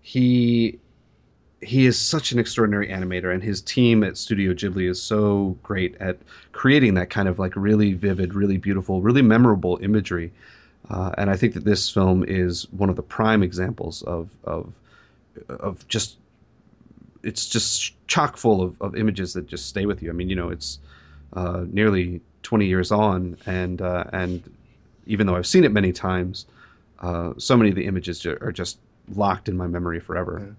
he 0.00 0.80
he 1.60 1.86
is 1.86 1.96
such 1.96 2.32
an 2.32 2.40
extraordinary 2.40 2.88
animator, 2.88 3.32
and 3.32 3.42
his 3.42 3.62
team 3.62 4.02
at 4.02 4.16
Studio 4.16 4.52
Ghibli 4.52 4.90
is 4.90 5.00
so 5.00 5.56
great 5.62 5.94
at 6.00 6.18
creating 6.50 6.94
that 6.94 7.08
kind 7.08 7.28
of 7.28 7.38
like 7.38 7.54
really 7.54 7.92
vivid, 7.92 8.34
really 8.34 8.56
beautiful, 8.56 9.00
really 9.00 9.22
memorable 9.22 9.78
imagery. 9.80 10.32
Uh, 10.90 11.12
and 11.16 11.30
I 11.30 11.36
think 11.36 11.54
that 11.54 11.64
this 11.64 11.88
film 11.88 12.24
is 12.26 12.70
one 12.72 12.90
of 12.90 12.96
the 12.96 13.02
prime 13.02 13.42
examples 13.42 14.02
of 14.02 14.30
of 14.44 14.72
of 15.48 15.86
just 15.88 16.16
it's 17.22 17.48
just 17.48 17.94
chock 18.08 18.36
full 18.36 18.62
of, 18.62 18.80
of 18.80 18.96
images 18.96 19.32
that 19.34 19.46
just 19.46 19.66
stay 19.66 19.86
with 19.86 20.02
you. 20.02 20.10
I 20.10 20.12
mean, 20.12 20.28
you 20.28 20.36
know, 20.36 20.50
it's 20.50 20.78
uh, 21.34 21.64
nearly 21.70 22.20
20 22.42 22.66
years 22.66 22.90
on, 22.90 23.36
and 23.46 23.80
uh, 23.80 24.04
and 24.12 24.42
even 25.06 25.26
though 25.26 25.36
I've 25.36 25.46
seen 25.46 25.64
it 25.64 25.72
many 25.72 25.92
times, 25.92 26.46
uh, 27.00 27.32
so 27.38 27.56
many 27.56 27.70
of 27.70 27.76
the 27.76 27.86
images 27.86 28.24
are 28.26 28.52
just 28.52 28.78
locked 29.14 29.48
in 29.48 29.56
my 29.56 29.66
memory 29.66 30.00
forever. 30.00 30.54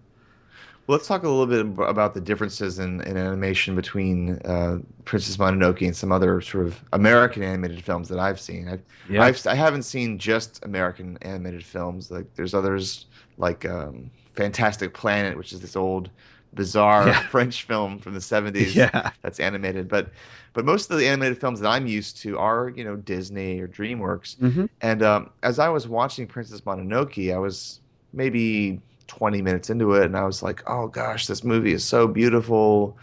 Let's 0.87 1.07
talk 1.07 1.23
a 1.23 1.29
little 1.29 1.45
bit 1.47 1.85
about 1.87 2.13
the 2.13 2.19
differences 2.19 2.79
in, 2.79 2.99
in 3.01 3.15
animation 3.15 3.73
between 3.73 4.37
uh, 4.43 4.79
Princess 5.05 5.37
Mononoke 5.37 5.85
and 5.85 5.95
some 5.95 6.11
other 6.11 6.41
sort 6.41 6.65
of 6.67 6.83
American 6.91 7.41
animated 7.41 7.81
films 7.83 8.09
that 8.09 8.19
I've 8.19 8.39
seen. 8.39 8.67
I've, 8.67 8.81
Yeah. 9.09 9.23
I've, 9.23 9.47
I 9.47 9.55
haven't 9.55 9.83
seen 9.83 10.19
just 10.19 10.63
American 10.65 11.17
animated 11.21 11.63
films. 11.63 12.11
Like 12.11 12.25
there's 12.35 12.53
others 12.53 13.05
like 13.37 13.63
um, 13.65 14.11
Fantastic 14.35 14.93
Planet, 14.93 15.37
which 15.37 15.53
is 15.53 15.61
this 15.61 15.77
old, 15.77 16.09
bizarre 16.53 17.07
Yeah. 17.07 17.27
French 17.29 17.63
film 17.63 17.97
from 17.97 18.13
the 18.13 18.19
70s 18.19 18.75
Yeah. 18.75 19.11
that's 19.21 19.39
animated. 19.39 19.87
But 19.87 20.09
but 20.51 20.65
most 20.65 20.91
of 20.91 20.97
the 20.99 21.07
animated 21.07 21.39
films 21.39 21.61
that 21.61 21.69
I'm 21.69 21.87
used 21.87 22.17
to 22.23 22.37
are 22.37 22.69
you 22.75 22.83
know 22.83 22.97
Disney 22.97 23.59
or 23.61 23.69
DreamWorks. 23.69 24.37
hmm 24.37 24.65
And 24.81 25.01
um, 25.01 25.29
as 25.43 25.59
I 25.59 25.69
was 25.69 25.87
watching 25.87 26.27
Princess 26.27 26.59
Mononoke, 26.61 27.33
I 27.33 27.37
was 27.37 27.79
maybe 28.11 28.81
20 29.07 29.41
minutes 29.41 29.69
into 29.69 29.93
it, 29.93 30.05
and 30.05 30.17
I 30.17 30.25
was 30.25 30.43
like, 30.43 30.63
"Oh 30.67 30.88
gosh, 30.88 31.27
this 31.27 31.43
movie 31.43 31.74
is 31.74 31.83
so 31.83 32.07
beautiful. 32.07 32.98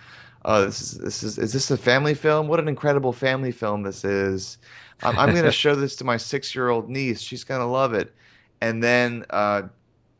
Uh, 0.44 0.66
this 0.66 0.80
is 0.80 0.98
this 0.98 1.22
is 1.22 1.38
is 1.38 1.52
this 1.52 1.70
a 1.70 1.76
family 1.76 2.14
film? 2.14 2.48
What 2.48 2.60
an 2.60 2.68
incredible 2.68 3.12
family 3.12 3.52
film 3.52 3.82
this 3.82 4.04
is. 4.04 4.58
I'm, 5.02 5.18
I'm 5.18 5.32
going 5.32 5.44
to 5.50 5.52
show 5.52 5.74
this 5.74 5.96
to 5.96 6.04
my 6.04 6.16
six 6.16 6.54
year 6.54 6.68
old 6.68 6.88
niece. 6.88 7.20
She's 7.20 7.44
going 7.44 7.60
to 7.60 7.66
love 7.66 7.94
it." 7.94 8.14
And 8.62 8.82
then, 8.82 9.24
uh, 9.30 9.62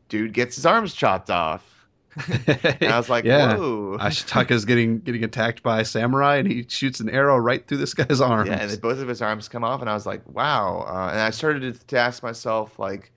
dude 0.09 0.33
gets 0.33 0.55
his 0.55 0.65
arms 0.65 0.93
chopped 0.93 1.29
off, 1.29 1.87
and 2.47 2.83
I 2.83 2.97
was 2.97 3.09
like, 3.09 3.23
yeah. 3.23 3.55
"Whoa!" 3.55 3.97
Ashitaka's 3.99 4.65
getting 4.65 4.99
getting 4.99 5.23
attacked 5.23 5.63
by 5.63 5.81
a 5.81 5.85
samurai, 5.85 6.37
and 6.37 6.47
he 6.47 6.65
shoots 6.67 6.99
an 6.99 7.09
arrow 7.09 7.37
right 7.37 7.65
through 7.65 7.77
this 7.77 7.93
guy's 7.93 8.19
arm. 8.19 8.47
Yeah, 8.47 8.61
and 8.61 8.81
both 8.81 8.99
of 8.99 9.07
his 9.07 9.21
arms 9.21 9.47
come 9.47 9.63
off, 9.63 9.81
and 9.81 9.89
I 9.89 9.93
was 9.93 10.05
like, 10.05 10.21
"Wow!" 10.29 10.85
Uh, 10.87 11.09
and 11.11 11.19
I 11.19 11.29
started 11.29 11.73
to, 11.73 11.87
to 11.87 11.97
ask 11.97 12.21
myself, 12.21 12.77
like, 12.77 13.11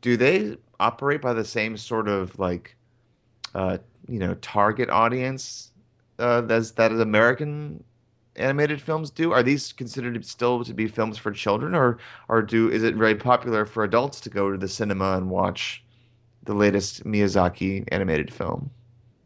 do 0.00 0.16
they 0.16 0.56
operate 0.80 1.20
by 1.20 1.32
the 1.32 1.44
same 1.44 1.76
sort 1.76 2.08
of 2.08 2.38
like, 2.38 2.76
uh, 3.54 3.78
you 4.08 4.18
know, 4.18 4.34
target 4.34 4.90
audience 4.90 5.72
uh, 6.18 6.42
as 6.48 6.72
that 6.72 6.92
American 6.92 7.82
animated 8.36 8.80
films 8.80 9.10
do? 9.10 9.32
Are 9.32 9.42
these 9.42 9.72
considered 9.72 10.24
still 10.24 10.64
to 10.64 10.74
be 10.74 10.86
films 10.88 11.18
for 11.18 11.32
children, 11.32 11.74
or 11.74 11.98
or 12.28 12.42
do 12.42 12.70
is 12.70 12.82
it 12.82 12.94
very 12.94 13.14
popular 13.14 13.64
for 13.66 13.84
adults 13.84 14.20
to 14.22 14.30
go 14.30 14.50
to 14.50 14.58
the 14.58 14.68
cinema 14.68 15.16
and 15.16 15.30
watch 15.30 15.82
the 16.44 16.54
latest 16.54 17.04
Miyazaki 17.04 17.84
animated 17.88 18.32
film? 18.32 18.70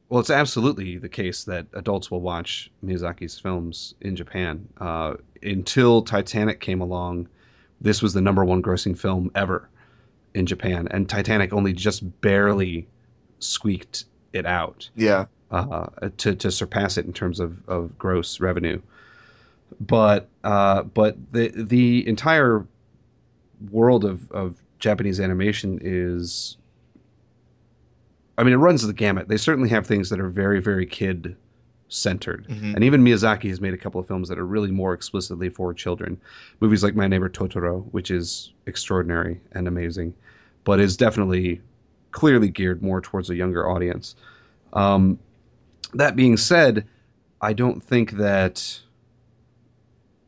Well, 0.08 0.20
it's 0.20 0.30
absolutely 0.30 0.98
the 0.98 1.08
case 1.08 1.44
that 1.44 1.66
adults 1.74 2.10
will 2.10 2.20
watch 2.20 2.70
Miyazaki's 2.84 3.38
films 3.38 3.94
in 4.00 4.16
Japan. 4.16 4.68
Uh, 4.78 5.14
until 5.42 6.02
Titanic 6.02 6.58
came 6.58 6.80
along, 6.80 7.28
this 7.80 8.02
was 8.02 8.12
the 8.12 8.20
number 8.20 8.44
one 8.44 8.60
grossing 8.60 8.98
film 8.98 9.30
ever 9.36 9.68
in 10.34 10.46
Japan, 10.46 10.88
and 10.90 11.08
Titanic 11.08 11.52
only 11.52 11.72
just 11.72 12.20
barely 12.20 12.88
squeaked 13.38 14.04
it 14.32 14.46
out 14.46 14.90
Yeah, 14.94 15.26
uh, 15.50 15.86
to 16.18 16.34
to 16.36 16.50
surpass 16.50 16.96
it 16.96 17.06
in 17.06 17.12
terms 17.12 17.40
of, 17.40 17.68
of 17.68 17.98
gross 17.98 18.40
revenue. 18.40 18.80
But 19.80 20.28
uh, 20.44 20.84
but 20.84 21.16
the 21.32 21.48
the 21.54 22.06
entire 22.06 22.66
world 23.70 24.04
of, 24.04 24.30
of 24.32 24.56
Japanese 24.78 25.20
animation 25.20 25.78
is 25.82 26.56
I 28.38 28.42
mean 28.42 28.52
it 28.52 28.58
runs 28.58 28.86
the 28.86 28.92
gamut. 28.92 29.28
They 29.28 29.36
certainly 29.36 29.68
have 29.70 29.86
things 29.86 30.10
that 30.10 30.20
are 30.20 30.28
very, 30.28 30.60
very 30.60 30.86
kid 30.86 31.36
centered. 31.90 32.46
Mhm. 32.48 32.74
And 32.74 32.84
even 32.84 33.04
Miyazaki 33.04 33.48
has 33.50 33.60
made 33.60 33.74
a 33.74 33.76
couple 33.76 34.00
of 34.00 34.06
films 34.06 34.28
that 34.28 34.38
are 34.38 34.46
really 34.46 34.70
more 34.70 34.94
explicitly 34.94 35.48
for 35.50 35.74
children. 35.74 36.18
Movies 36.60 36.82
like 36.82 36.94
My 36.94 37.06
Neighbor 37.06 37.28
Totoro, 37.28 37.84
which 37.90 38.10
is 38.10 38.52
extraordinary 38.66 39.40
and 39.52 39.68
amazing, 39.68 40.14
but 40.64 40.80
is 40.80 40.96
definitely 40.96 41.60
clearly 42.12 42.48
geared 42.48 42.82
more 42.82 43.00
towards 43.00 43.28
a 43.28 43.34
younger 43.34 43.68
audience. 43.68 44.14
Um, 44.72 45.18
that 45.94 46.16
being 46.16 46.36
said, 46.36 46.86
I 47.40 47.52
don't 47.52 47.82
think 47.82 48.12
that 48.12 48.80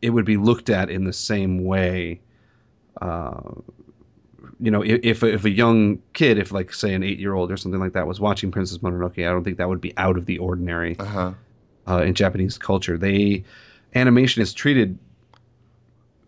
it 0.01 0.11
would 0.11 0.25
be 0.25 0.37
looked 0.37 0.69
at 0.69 0.91
in 0.91 1.05
the 1.05 1.13
same 1.13 1.65
way. 1.65 2.21
Uh, 3.01 3.41
you 4.61 4.71
know, 4.71 4.83
if, 4.83 5.01
if 5.03 5.23
if 5.23 5.45
a 5.45 5.51
young 5.51 6.01
kid, 6.13 6.39
if 6.39 6.53
like 6.53 6.73
say 6.73 6.95
an 6.95 7.03
eight 7.03 7.19
year 7.19 7.35
old 7.35 7.51
or 7.51 7.57
something 7.57 7.81
like 7.81 7.93
that, 7.93 8.07
was 8.07 8.21
watching 8.21 8.51
Princess 8.51 8.79
Mononoke, 8.79 9.19
I 9.27 9.31
don't 9.31 9.45
think 9.45 9.59
that 9.59 9.69
would 9.69 9.81
be 9.81 9.97
out 9.97 10.17
of 10.17 10.27
the 10.27 10.39
ordinary 10.39 10.97
uh 10.99 11.05
huh. 11.05 11.33
Uh, 11.89 12.03
in 12.03 12.15
Japanese 12.15 12.57
culture. 12.59 12.97
They 12.97 13.45
animation 13.95 14.41
is 14.41 14.55
treated 14.55 14.99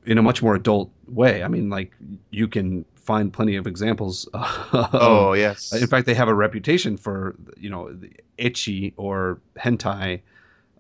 in 0.05 0.19
a 0.19 0.23
much 0.23 0.43
more 0.43 0.55
adult 0.55 0.91
way. 1.07 1.43
I 1.43 1.49
mean, 1.49 1.71
like 1.71 1.93
you 2.31 2.49
can 2.49 2.85
find 2.97 3.33
plenty 3.33 3.57
of 3.57 3.67
examples. 3.67 4.29
Oh 4.73 5.33
yes. 5.35 5.73
in 5.73 5.87
fact, 5.87 6.07
they 6.07 6.15
have 6.15 6.29
a 6.29 6.35
reputation 6.35 6.97
for 6.97 7.37
you 7.57 7.71
know 7.71 7.93
the 7.93 8.11
ecchi 8.39 8.93
or 8.97 9.41
hentai 9.57 10.21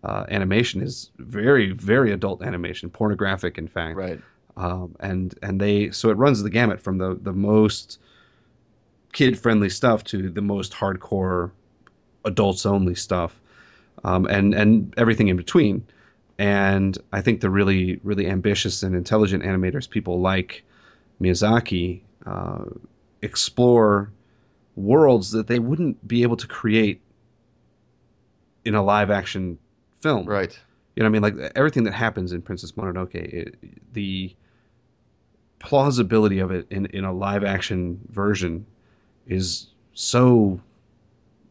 uh, 0.02 0.24
animation 0.28 0.82
is 0.82 1.10
very 1.18 1.70
very 1.72 2.12
adult 2.12 2.42
animation, 2.42 2.90
pornographic 2.90 3.58
in 3.58 3.68
fact. 3.68 3.96
right. 3.96 4.20
Um, 4.56 4.94
and 5.00 5.36
and 5.42 5.60
they 5.60 5.90
so 5.90 6.10
it 6.10 6.16
runs 6.16 6.42
the 6.42 6.50
gamut 6.50 6.80
from 6.80 6.98
the 6.98 7.18
the 7.20 7.32
most 7.32 7.98
kid 9.12 9.38
friendly 9.38 9.68
stuff 9.68 10.04
to 10.04 10.28
the 10.30 10.42
most 10.42 10.72
hardcore 10.72 11.50
adults 12.24 12.66
only 12.66 12.94
stuff, 12.94 13.40
um, 14.04 14.26
and 14.26 14.54
and 14.54 14.94
everything 14.96 15.28
in 15.28 15.36
between. 15.36 15.86
And 16.38 16.98
I 17.12 17.20
think 17.20 17.40
the 17.40 17.50
really 17.50 18.00
really 18.02 18.28
ambitious 18.28 18.82
and 18.82 18.94
intelligent 18.94 19.44
animators, 19.44 19.88
people 19.88 20.20
like 20.20 20.64
Miyazaki, 21.20 22.02
uh, 22.26 22.64
explore 23.22 24.10
worlds 24.76 25.30
that 25.30 25.46
they 25.46 25.58
wouldn't 25.58 26.06
be 26.06 26.22
able 26.22 26.36
to 26.36 26.46
create 26.46 27.00
in 28.64 28.74
a 28.74 28.82
live 28.82 29.10
action 29.10 29.58
film. 30.00 30.26
Right. 30.26 30.58
You 30.96 31.02
know, 31.02 31.10
what 31.10 31.18
I 31.18 31.30
mean, 31.30 31.40
like 31.40 31.52
everything 31.56 31.84
that 31.84 31.92
happens 31.92 32.32
in 32.32 32.42
Princess 32.42 32.72
Mononoke, 32.72 33.14
it, 33.14 33.56
the 33.92 34.34
plausibility 35.58 36.38
of 36.38 36.50
it 36.50 36.66
in, 36.70 36.86
in 36.86 37.04
a 37.04 37.12
live 37.12 37.42
action 37.42 38.00
version 38.10 38.66
is 39.26 39.68
so 39.94 40.60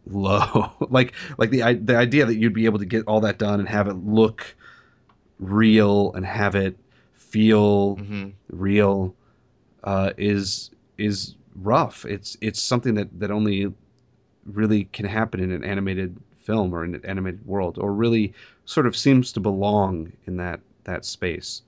low. 0.08 0.72
like, 0.90 1.14
like 1.38 1.50
the 1.52 1.80
the 1.82 1.96
idea 1.96 2.26
that 2.26 2.36
you'd 2.36 2.54
be 2.54 2.66
able 2.66 2.80
to 2.80 2.86
get 2.86 3.06
all 3.08 3.22
that 3.22 3.38
done 3.38 3.60
and 3.60 3.70
have 3.70 3.88
it 3.88 3.96
look 3.96 4.56
real 5.40 6.14
and 6.14 6.26
have 6.26 6.56
it 6.56 6.78
feel 7.14 7.96
hmm 7.96 8.30
real 8.50 9.16
uh, 9.84 10.12
is 10.18 10.72
is 10.98 11.36
rough. 11.56 12.06
It's 12.06 12.38
it's 12.42 12.62
something 12.62 12.96
that 12.96 13.20
that 13.20 13.32
only 13.32 13.74
really 14.46 14.86
can 14.86 15.06
happen 15.06 15.40
in 15.40 15.52
an 15.52 15.64
animated 15.64 16.18
film 16.40 16.74
or 16.74 16.84
in 16.84 16.96
an 16.96 17.06
animated 17.06 17.46
world, 17.46 17.78
or 17.78 17.94
really 17.94 18.34
sort 18.66 18.86
of 18.88 18.96
seems 18.96 19.32
to 19.34 19.40
belong 19.40 20.14
in 20.26 20.38
that 20.38 20.62
that 20.86 21.06
space. 21.06 21.62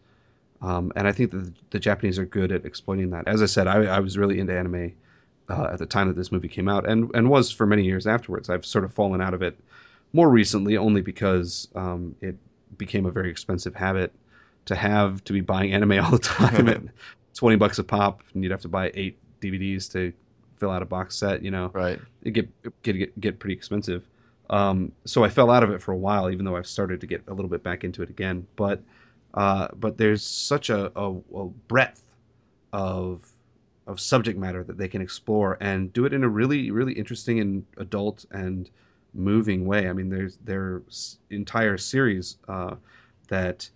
Um, 0.61 0.91
and 0.95 1.07
I 1.07 1.11
think 1.11 1.31
that 1.31 1.53
the 1.71 1.79
Japanese 1.79 2.17
are 2.17 2.25
good 2.25 2.51
at 2.51 2.65
exploiting 2.65 3.11
that. 3.11 3.27
As 3.27 3.41
I 3.41 3.45
said, 3.45 3.67
I, 3.67 3.83
I 3.85 3.99
was 3.99 4.17
really 4.17 4.39
into 4.39 4.57
anime 4.57 4.93
uh, 5.49 5.69
at 5.71 5.79
the 5.79 5.85
time 5.85 6.07
that 6.07 6.15
this 6.15 6.31
movie 6.31 6.47
came 6.47 6.67
out, 6.67 6.87
and 6.87 7.09
and 7.13 7.29
was 7.29 7.51
for 7.51 7.65
many 7.65 7.83
years 7.83 8.07
afterwards. 8.07 8.49
I've 8.49 8.65
sort 8.65 8.83
of 8.83 8.93
fallen 8.93 9.21
out 9.21 9.33
of 9.33 9.41
it 9.41 9.57
more 10.13 10.29
recently, 10.29 10.77
only 10.77 11.01
because 11.01 11.67
um, 11.75 12.15
it 12.21 12.37
became 12.77 13.05
a 13.05 13.11
very 13.11 13.29
expensive 13.29 13.75
habit 13.75 14.13
to 14.65 14.75
have 14.75 15.23
to 15.25 15.33
be 15.33 15.41
buying 15.41 15.73
anime 15.73 15.91
all 16.03 16.11
the 16.11 16.19
time 16.19 16.67
at 16.67 16.81
20 17.35 17.57
bucks 17.57 17.79
a 17.79 17.83
pop 17.83 18.23
and 18.33 18.43
you'd 18.43 18.51
have 18.51 18.61
to 18.61 18.67
buy 18.67 18.91
eight 18.93 19.17
DVDs 19.41 19.91
to 19.91 20.13
fill 20.57 20.71
out 20.71 20.81
a 20.81 20.85
box 20.85 21.15
set, 21.15 21.41
you 21.43 21.51
know. 21.51 21.69
Right. 21.73 21.99
It 22.23 22.31
get 22.31 22.81
get 22.83 22.93
get, 22.93 23.21
get 23.21 23.39
pretty 23.39 23.53
expensive. 23.55 24.07
Um, 24.49 24.91
so 25.05 25.23
I 25.23 25.29
fell 25.29 25.49
out 25.49 25.63
of 25.63 25.71
it 25.71 25.81
for 25.81 25.91
a 25.91 25.97
while 25.97 26.29
even 26.29 26.45
though 26.45 26.55
I've 26.55 26.67
started 26.67 27.01
to 27.01 27.07
get 27.07 27.23
a 27.27 27.33
little 27.33 27.49
bit 27.49 27.63
back 27.63 27.83
into 27.83 28.01
it 28.01 28.09
again. 28.09 28.47
But 28.55 28.81
uh, 29.33 29.67
but 29.75 29.97
there's 29.97 30.23
such 30.23 30.69
a, 30.69 30.91
a, 30.97 31.11
a 31.35 31.45
breadth 31.67 32.03
of 32.71 33.34
of 33.87 33.99
subject 33.99 34.37
matter 34.39 34.63
that 34.63 34.77
they 34.77 34.87
can 34.87 35.01
explore 35.01 35.57
and 35.61 35.93
do 35.93 36.05
it 36.05 36.13
in 36.13 36.23
a 36.23 36.29
really 36.29 36.71
really 36.71 36.93
interesting 36.93 37.39
and 37.39 37.65
adult 37.77 38.25
and 38.31 38.69
moving 39.13 39.65
way. 39.65 39.87
I 39.87 39.93
mean, 39.93 40.09
there's 40.09 40.37
there's 40.43 41.19
entire 41.29 41.77
series 41.77 42.37
uh, 42.47 42.75
that 43.29 43.69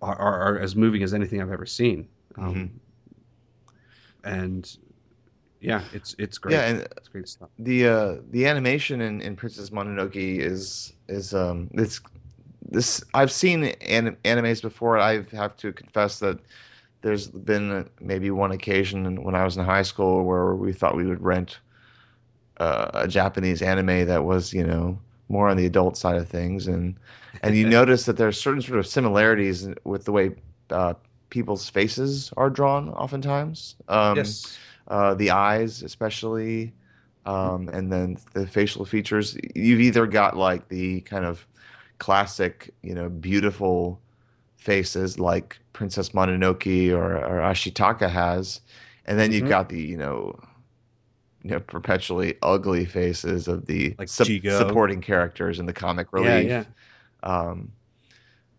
are, 0.00 0.16
are, 0.16 0.40
are 0.54 0.58
as 0.58 0.74
moving 0.76 1.02
as 1.02 1.14
anything 1.14 1.40
I've 1.40 1.50
ever 1.52 1.66
seen. 1.66 2.08
Um, 2.36 2.80
And 4.24 4.76
yeah, 5.60 5.82
it's 5.92 6.14
it's 6.18 6.38
great. 6.38 6.54
Yeah, 6.54 6.66
and 6.68 6.80
it's 6.96 7.08
great 7.08 7.28
stuff. 7.28 7.48
the 7.58 7.86
uh 7.88 8.16
the 8.30 8.46
animation 8.46 9.00
in, 9.00 9.20
in 9.20 9.36
Princess 9.36 9.70
Mononoke 9.70 10.16
is 10.16 10.92
is 11.08 11.34
um 11.34 11.68
it's 11.72 12.00
this 12.70 13.02
I've 13.14 13.32
seen 13.32 13.64
anim- 13.64 14.16
animes 14.24 14.62
before. 14.62 14.98
I 14.98 15.22
have 15.32 15.56
to 15.58 15.72
confess 15.72 16.18
that 16.20 16.38
there's 17.02 17.28
been 17.28 17.88
maybe 18.00 18.30
one 18.30 18.52
occasion 18.52 19.22
when 19.22 19.34
I 19.34 19.44
was 19.44 19.56
in 19.56 19.64
high 19.64 19.82
school 19.82 20.24
where 20.24 20.54
we 20.54 20.72
thought 20.72 20.96
we 20.96 21.06
would 21.06 21.20
rent 21.20 21.58
uh, 22.58 22.90
a 22.94 23.08
Japanese 23.08 23.60
anime 23.60 24.06
that 24.06 24.24
was 24.24 24.52
you 24.52 24.64
know 24.64 24.98
more 25.28 25.48
on 25.48 25.56
the 25.56 25.66
adult 25.66 25.96
side 25.96 26.16
of 26.16 26.28
things, 26.28 26.66
and 26.66 26.96
and 27.42 27.56
you 27.56 27.68
notice 27.80 28.04
that 28.06 28.16
there's 28.16 28.40
certain 28.40 28.62
sort 28.62 28.78
of 28.78 28.86
similarities 28.86 29.68
with 29.84 30.04
the 30.04 30.12
way 30.12 30.30
uh, 30.70 30.94
people's 31.30 31.68
faces 31.68 32.32
are 32.36 32.50
drawn, 32.50 32.90
oftentimes. 32.90 33.76
Um, 33.88 34.16
yes. 34.16 34.56
uh, 34.88 35.14
the 35.14 35.30
eyes, 35.30 35.82
especially. 35.82 36.72
Um, 37.24 37.68
and 37.68 37.92
then 37.92 38.18
the 38.32 38.48
facial 38.48 38.84
features, 38.84 39.38
you've 39.54 39.80
either 39.80 40.08
got 40.08 40.36
like 40.36 40.68
the 40.68 41.02
kind 41.02 41.24
of 41.24 41.46
classic, 41.98 42.74
you 42.82 42.94
know, 42.94 43.08
beautiful 43.08 44.00
faces 44.56 45.20
like 45.20 45.61
Princess 45.72 46.10
Mononoke 46.10 46.92
or, 46.92 47.16
or 47.16 47.40
Ashitaka 47.40 48.08
has, 48.10 48.60
and 49.06 49.18
then 49.18 49.32
you've 49.32 49.44
Mhm. 49.44 49.48
got 49.48 49.68
the 49.68 49.80
you 49.80 49.96
know, 49.96 50.38
you 51.42 51.50
know, 51.50 51.60
perpetually 51.60 52.36
ugly 52.42 52.84
faces 52.84 53.48
of 53.48 53.66
the 53.66 53.94
Like 53.98 54.08
Jigo. 54.08 54.56
supporting 54.58 55.00
characters 55.00 55.58
in 55.58 55.66
the 55.66 55.72
comic 55.72 56.12
relief. 56.12 56.46
Yeah, 56.48 56.64
yeah. 56.64 56.64
Um, 57.28 57.72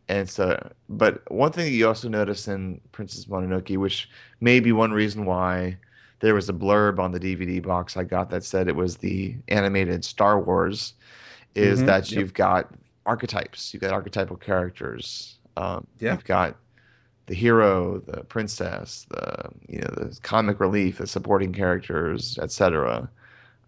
and 0.10 0.30
so, 0.30 0.72
but 0.90 1.30
one 1.32 1.52
thing 1.52 1.66
that 1.66 1.72
you 1.72 1.88
also 1.88 2.10
notice 2.10 2.48
in 2.48 2.82
Princess 2.92 3.26
Mononoke, 3.26 3.78
which 3.78 4.10
may 4.42 4.60
be 4.60 4.72
one 4.74 4.92
reason 4.92 5.26
why 5.26 5.78
there 6.20 6.34
was 6.34 6.50
a 6.50 6.54
blurb 6.54 7.00
on 7.00 7.12
the 7.12 7.20
DVD 7.20 7.62
box 7.62 7.96
I 7.98 8.04
got 8.04 8.30
that 8.32 8.44
said 8.44 8.68
it 8.68 8.76
was 8.76 8.98
the 8.98 9.36
animated 9.48 10.04
Star 10.04 10.40
Wars, 10.40 10.94
is 11.56 11.82
Mhm, 11.82 11.86
that 11.86 12.12
yep. 12.12 12.20
you've 12.20 12.34
got 12.34 12.74
archetypes. 13.06 13.74
You've 13.74 13.82
got 13.82 13.92
archetypal 13.92 14.38
characters. 14.38 15.38
Um, 15.58 15.86
Yeah. 16.00 16.14
You've 16.14 16.24
got 16.26 16.56
the 17.28 17.36
hero, 17.36 18.00
the 18.00 18.24
princess, 18.26 19.06
the 19.10 19.50
you 19.70 19.80
know 19.80 19.88
the 19.96 20.20
comic 20.24 20.60
relief, 20.60 20.98
the 20.98 21.08
supporting 21.08 21.54
characters, 21.54 22.38
etc. 22.42 23.10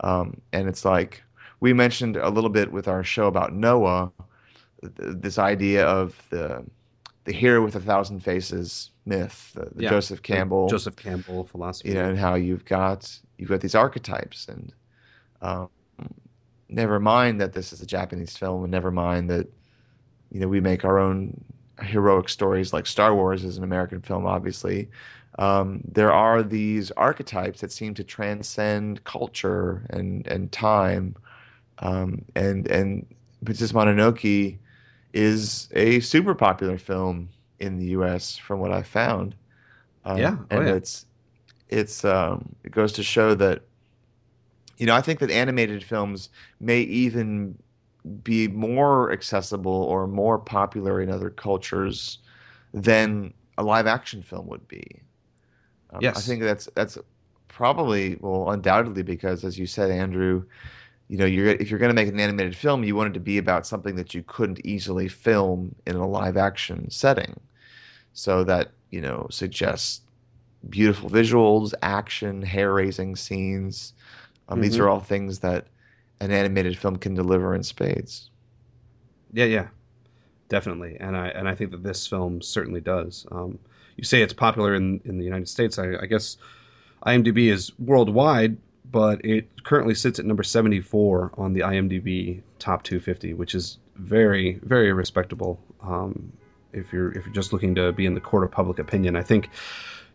Um, 0.01 0.41
and 0.51 0.67
it's 0.67 0.83
like 0.85 1.23
we 1.61 1.73
mentioned 1.73 2.17
a 2.17 2.29
little 2.29 2.49
bit 2.49 2.71
with 2.71 2.87
our 2.87 3.03
show 3.03 3.27
about 3.27 3.53
Noah, 3.53 4.11
th- 4.81 4.91
this 4.97 5.37
idea 5.39 5.85
of 5.87 6.21
the 6.29 6.65
the 7.23 7.31
hero 7.33 7.63
with 7.63 7.75
a 7.75 7.79
thousand 7.79 8.19
faces 8.19 8.91
myth, 9.05 9.51
the, 9.55 9.65
the 9.73 9.83
Yeah. 9.83 9.89
Joseph 9.89 10.21
Campbell, 10.21 10.67
Joseph 10.67 10.95
Campbell 10.95 11.45
philosophy. 11.45 11.89
you 11.89 11.95
know, 11.95 12.09
and 12.09 12.17
how 12.19 12.35
you've 12.35 12.65
got 12.65 13.17
you've 13.37 13.49
got 13.49 13.61
these 13.61 13.73
archetypes, 13.75 14.47
and 14.47 14.73
um, 15.41 15.69
never 16.69 16.99
mind 16.99 17.39
that 17.41 17.53
this 17.53 17.71
is 17.71 17.81
a 17.81 17.85
Japanese 17.85 18.35
film, 18.37 18.63
and 18.63 18.71
never 18.71 18.91
mind 18.91 19.29
that 19.29 19.47
you 20.31 20.39
know 20.41 20.47
we 20.47 20.59
make 20.59 20.83
our 20.83 20.99
own 20.99 21.41
heroic 21.81 22.29
stories 22.29 22.73
like 22.73 22.85
Star 22.85 23.15
Wars 23.15 23.43
is 23.43 23.57
an 23.57 23.63
American 23.63 24.01
film, 24.01 24.25
obviously. 24.25 24.89
Um, 25.39 25.81
there 25.85 26.13
are 26.13 26.43
these 26.43 26.91
archetypes 26.91 27.61
that 27.61 27.71
seem 27.71 27.93
to 27.95 28.03
transcend 28.03 29.03
culture 29.03 29.85
and 29.89 30.25
and 30.27 30.51
time, 30.51 31.15
um, 31.79 32.23
and 32.35 32.67
and 32.67 33.05
Princess 33.43 33.73
Mononoke 33.73 34.57
is 35.13 35.69
a 35.73 35.99
super 36.01 36.35
popular 36.35 36.77
film 36.77 37.29
in 37.59 37.77
the 37.77 37.87
U.S. 37.87 38.37
from 38.37 38.59
what 38.59 38.71
I 38.71 38.83
found. 38.83 39.35
Um, 40.05 40.17
Yeah. 40.17 40.37
Oh, 40.51 40.59
and 40.59 40.67
yeah. 40.67 40.75
it's 40.75 41.05
it's 41.69 42.05
um, 42.05 42.55
it 42.63 42.71
goes 42.71 42.93
to 42.93 43.03
show 43.03 43.35
that 43.35 43.63
you 44.77 44.85
know 44.85 44.95
I 44.95 45.01
think 45.01 45.19
that 45.19 45.31
animated 45.31 45.83
films 45.83 46.29
may 46.59 46.81
even 46.81 47.57
be 48.23 48.47
more 48.47 49.11
accessible 49.11 49.71
or 49.71 50.07
more 50.07 50.39
popular 50.39 51.01
in 51.01 51.09
other 51.09 51.29
cultures 51.29 52.19
than 52.73 53.33
a 53.57 53.63
live 53.63 53.87
action 53.87 54.21
film 54.23 54.47
would 54.47 54.67
be. 54.67 55.03
Um, 55.91 56.11
I 56.15 56.21
think 56.21 56.41
that's 56.41 56.67
that's 56.75 56.97
probably 57.47 58.17
well 58.21 58.49
undoubtedly 58.51 59.03
because 59.03 59.45
as 59.45 59.57
you 59.57 59.65
said 59.67 59.91
Andrew 59.91 60.45
you 61.09 61.17
know 61.17 61.25
you're 61.25 61.47
if 61.49 61.69
you're 61.69 61.79
going 61.79 61.89
to 61.91 61.95
make 61.95 62.09
an 62.09 62.19
animated 62.19 62.55
film 62.55 62.83
you 62.83 62.95
want 62.95 63.09
it 63.11 63.13
to 63.13 63.21
be 63.21 63.37
about 63.37 63.67
something 63.67 63.95
that 63.95 64.13
you 64.13 64.23
couldn't 64.23 64.65
easily 64.65 65.07
film 65.09 65.75
in 65.87 65.95
a 65.95 66.07
live 66.07 66.37
action 66.37 66.89
setting 66.91 67.35
so 68.13 68.43
that 68.43 68.71
you 68.91 69.01
know 69.01 69.27
suggests 69.31 70.01
beautiful 70.69 71.09
visuals 71.09 71.73
action 71.83 72.41
hair 72.41 72.73
raising 72.73 73.15
scenes 73.15 73.93
um, 74.49 74.61
these 74.61 74.77
Mhm. 74.77 74.79
are 74.79 74.89
all 74.89 75.01
things 75.01 75.39
that 75.39 75.67
an 76.19 76.31
animated 76.31 76.77
film 76.77 76.95
can 76.97 77.13
deliver 77.13 77.53
in 77.55 77.63
spades 77.63 78.29
Yeah, 79.33 79.45
yeah, 79.45 79.67
definitely, 80.49 80.97
and 80.99 81.15
I 81.15 81.27
and 81.29 81.47
I 81.47 81.55
think 81.55 81.71
that 81.71 81.83
this 81.83 82.07
film 82.07 82.41
certainly 82.41 82.81
does. 82.81 83.25
Um, 83.31 83.59
you 83.97 84.03
say 84.03 84.21
it's 84.21 84.33
popular 84.33 84.75
in 84.75 85.01
in 85.05 85.17
the 85.17 85.25
United 85.25 85.49
States. 85.49 85.79
I, 85.79 85.95
I 86.01 86.05
guess 86.05 86.37
IMDb 87.05 87.51
is 87.51 87.71
worldwide, 87.79 88.57
but 88.91 89.23
it 89.23 89.49
currently 89.63 89.95
sits 89.95 90.19
at 90.19 90.25
number 90.25 90.43
seventy 90.43 90.81
four 90.81 91.31
on 91.37 91.53
the 91.53 91.61
IMDb 91.61 92.41
top 92.59 92.83
two 92.83 92.99
fifty, 92.99 93.33
which 93.33 93.55
is 93.55 93.79
very 93.95 94.59
very 94.63 94.91
respectable. 94.93 95.59
Um, 95.81 96.31
if 96.73 96.91
you're 96.91 97.11
if 97.11 97.25
you're 97.25 97.33
just 97.33 97.53
looking 97.53 97.75
to 97.75 97.91
be 97.93 98.05
in 98.05 98.13
the 98.13 98.21
court 98.21 98.43
of 98.43 98.51
public 98.51 98.79
opinion, 98.79 99.15
I 99.15 99.23
think 99.23 99.49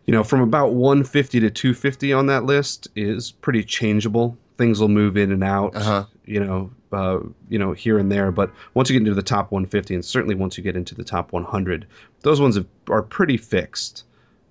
you 0.05 0.11
know 0.11 0.23
from 0.23 0.41
about 0.41 0.73
150 0.73 1.39
to 1.41 1.49
250 1.49 2.13
on 2.13 2.27
that 2.27 2.43
list 2.43 2.87
is 2.95 3.31
pretty 3.31 3.63
changeable. 3.63 4.37
Things 4.61 4.79
will 4.79 4.89
move 4.89 5.17
in 5.17 5.31
and 5.31 5.43
out 5.43 5.75
Uh-huh. 5.75 6.05
you 6.25 6.39
know, 6.39 6.69
uh, 6.91 7.19
you 7.49 7.57
know, 7.57 7.71
here 7.73 7.97
and 7.97 8.11
there. 8.11 8.31
But 8.31 8.51
once 8.75 8.89
you 8.89 8.93
get 8.93 9.01
into 9.07 9.15
the 9.15 9.23
top 9.23 9.51
150, 9.51 9.95
and 9.95 10.05
certainly 10.05 10.35
once 10.35 10.55
you 10.57 10.63
get 10.63 10.75
into 10.75 10.93
the 10.93 11.03
top 11.03 11.31
100, 11.33 11.87
those 12.21 12.39
ones 12.39 12.55
have, 12.55 12.67
are 12.89 13.01
pretty 13.01 13.37
fixed. 13.37 14.03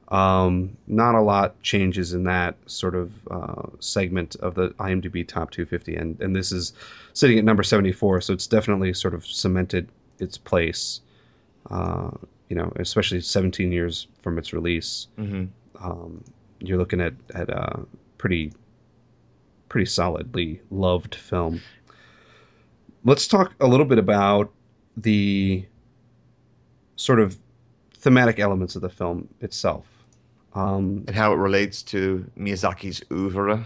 Um, 0.09 0.77
not 0.89 1.15
a 1.15 1.21
lot 1.21 1.63
changes 1.63 2.13
in 2.13 2.25
that 2.25 2.57
sort 2.67 2.97
of 2.97 3.13
uh, 3.31 3.67
segment 3.79 4.35
of 4.41 4.57
the 4.57 4.71
IMDb 4.81 5.27
top 5.27 5.53
250, 5.53 5.95
and 5.95 6.21
and 6.21 6.35
this 6.35 6.51
is 6.51 6.73
sitting 7.13 7.39
at 7.39 7.45
number 7.45 7.63
74, 7.63 8.21
so 8.23 8.33
it's 8.33 8.49
definitely 8.49 8.93
sort 8.93 9.15
of 9.15 9.25
cemented 9.25 9.89
its 10.19 10.37
place. 10.37 11.01
Uh, 11.71 12.11
you 12.49 12.57
know, 12.57 12.73
especially 12.77 13.21
17 13.21 13.71
years 13.71 14.09
from 14.23 14.37
its 14.39 14.53
release, 14.53 15.07
hmm 15.17 15.45
um, 15.81 16.25
you're 16.59 16.79
looking 16.79 17.01
at 17.01 17.15
at 17.35 17.49
a 17.49 17.87
pretty 18.19 18.53
pretty 19.71 19.87
solidly 19.87 20.61
loved 20.71 21.15
film. 21.15 21.63
Let's 23.05 23.27
talk 23.27 23.55
a 23.61 23.67
little 23.67 23.87
bit 23.87 23.99
about 23.99 24.53
the 24.99 25.65
sort 26.97 27.21
of 27.21 27.39
thematic 27.95 28.39
elements 28.39 28.77
of 28.77 28.83
the 28.83 28.91
film 28.91 29.29
itself. 29.41 29.87
Um, 30.53 31.05
and 31.07 31.17
how 31.17 31.33
it 31.33 31.37
relates 31.37 31.83
to 31.85 32.29
Miyazaki's 32.37 33.03
oeuvre 33.11 33.65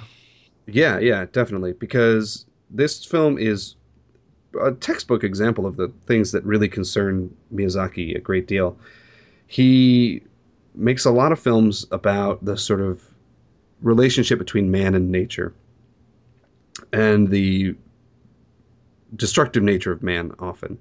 yeah, 0.66 0.98
yeah, 0.98 1.26
definitely, 1.30 1.72
because 1.72 2.46
this 2.70 3.04
film 3.04 3.38
is 3.38 3.76
a 4.60 4.72
textbook 4.72 5.24
example 5.24 5.66
of 5.66 5.76
the 5.76 5.92
things 6.06 6.32
that 6.32 6.44
really 6.44 6.68
concern 6.68 7.34
Miyazaki 7.52 8.16
a 8.16 8.20
great 8.20 8.46
deal. 8.46 8.76
He 9.46 10.22
makes 10.74 11.04
a 11.04 11.10
lot 11.10 11.32
of 11.32 11.38
films 11.38 11.86
about 11.90 12.44
the 12.44 12.56
sort 12.56 12.80
of 12.80 13.02
relationship 13.82 14.38
between 14.38 14.70
man 14.70 14.94
and 14.94 15.10
nature 15.10 15.52
and 16.94 17.28
the 17.28 17.74
destructive 19.16 19.62
nature 19.62 19.90
of 19.90 20.02
man 20.02 20.32
often. 20.38 20.78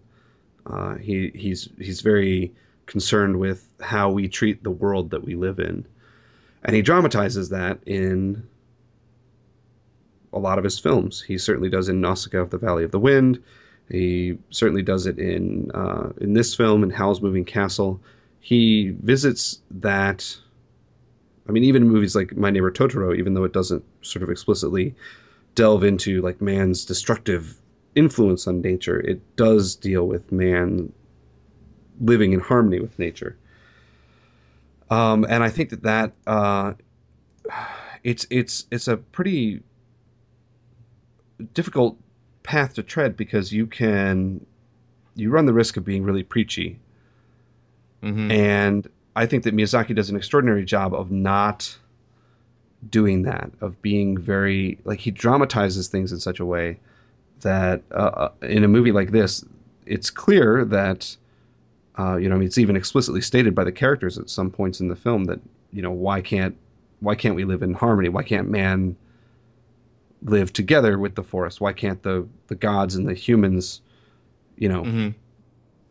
Uh, 0.67 0.95
he, 0.95 1.31
he's, 1.33 1.69
he's 1.79 2.01
very 2.01 2.53
concerned 2.85 3.39
with 3.39 3.67
how 3.81 4.11
we 4.11 4.27
treat 4.27 4.63
the 4.63 4.71
world 4.71 5.09
that 5.09 5.23
we 5.23 5.35
live 5.35 5.59
in. 5.59 5.85
And 6.63 6.75
he 6.75 6.81
dramatizes 6.81 7.49
that 7.49 7.79
in 7.85 8.47
a 10.31 10.39
lot 10.39 10.57
of 10.57 10.63
his 10.63 10.79
films. 10.79 11.21
He 11.21 11.37
certainly 11.37 11.69
does 11.69 11.89
in 11.89 11.99
Nausicaa 11.99 12.39
of 12.39 12.51
the 12.51 12.57
Valley 12.57 12.83
of 12.83 12.91
the 12.91 12.99
Wind. 12.99 13.41
He 13.89 14.37
certainly 14.51 14.83
does 14.83 15.05
it 15.05 15.19
in 15.19 15.69
uh, 15.71 16.13
in 16.21 16.33
this 16.33 16.55
film 16.55 16.83
in 16.83 16.89
Howl's 16.89 17.21
Moving 17.21 17.43
Castle. 17.43 17.99
He 18.39 18.95
visits 19.01 19.61
that. 19.69 20.35
I 21.47 21.51
mean, 21.51 21.65
even 21.65 21.87
movies 21.89 22.15
like 22.15 22.37
My 22.37 22.49
Neighbor 22.49 22.71
Totoro, 22.71 23.15
even 23.15 23.33
though 23.33 23.43
it 23.43 23.51
doesn't 23.51 23.83
sort 24.01 24.23
of 24.23 24.29
explicitly 24.29 24.95
delve 25.55 25.83
into 25.83 26.21
like 26.21 26.41
man's 26.41 26.85
destructive 26.85 27.59
influence 27.95 28.47
on 28.47 28.61
nature, 28.61 28.99
it 28.99 29.21
does 29.35 29.75
deal 29.75 30.07
with 30.07 30.31
man 30.31 30.91
living 32.01 32.33
in 32.33 32.39
harmony 32.39 32.79
with 32.79 32.97
nature. 32.97 33.37
Um, 34.89 35.25
and 35.29 35.43
I 35.43 35.49
think 35.49 35.69
that 35.69 35.83
that 35.83 36.13
uh, 36.27 36.73
it's 38.03 38.27
it's 38.29 38.65
it's 38.71 38.87
a 38.87 38.97
pretty 38.97 39.61
difficult 41.53 41.97
path 42.43 42.73
to 42.75 42.83
tread 42.83 43.15
because 43.17 43.51
you 43.53 43.65
can 43.65 44.45
you 45.15 45.29
run 45.29 45.45
the 45.45 45.53
risk 45.53 45.77
of 45.77 45.85
being 45.85 46.03
really 46.03 46.23
preachy 46.23 46.79
hmm 48.01 48.29
and 48.29 48.87
i 49.15 49.25
think 49.25 49.43
that 49.43 49.55
miyazaki 49.55 49.95
does 49.95 50.09
an 50.09 50.15
extraordinary 50.15 50.65
job 50.65 50.93
of 50.93 51.09
not 51.09 51.77
doing 52.89 53.23
that 53.23 53.51
of 53.61 53.81
being 53.81 54.17
very 54.17 54.77
like 54.83 54.99
he 54.99 55.11
dramatizes 55.11 55.87
things 55.87 56.11
in 56.11 56.19
such 56.19 56.39
a 56.39 56.45
way 56.45 56.79
that 57.41 57.81
uh, 57.91 58.29
in 58.41 58.63
a 58.63 58.67
movie 58.67 58.91
like 58.91 59.11
this 59.11 59.43
it's 59.85 60.09
clear 60.09 60.65
that 60.65 61.15
uh, 61.97 62.15
you 62.15 62.27
know 62.27 62.35
I 62.35 62.39
mean, 62.39 62.47
it's 62.47 62.57
even 62.57 62.75
explicitly 62.75 63.21
stated 63.21 63.53
by 63.53 63.63
the 63.63 63.71
characters 63.71 64.17
at 64.17 64.29
some 64.29 64.49
points 64.49 64.79
in 64.79 64.87
the 64.87 64.95
film 64.95 65.25
that 65.25 65.39
you 65.71 65.81
know 65.81 65.91
why 65.91 66.21
can't 66.21 66.57
why 66.99 67.15
can't 67.15 67.35
we 67.35 67.43
live 67.43 67.61
in 67.61 67.73
harmony? 67.73 68.09
Why 68.09 68.23
can't 68.23 68.49
man 68.49 68.95
live 70.23 70.53
together 70.53 70.97
with 70.97 71.15
the 71.15 71.23
forest? 71.23 71.61
Why 71.61 71.73
can't 71.73 72.01
the 72.03 72.27
the 72.47 72.55
gods 72.55 72.95
and 72.95 73.07
the 73.07 73.13
humans 73.13 73.81
you 74.57 74.69
know 74.69 74.83
hmm 74.83 75.09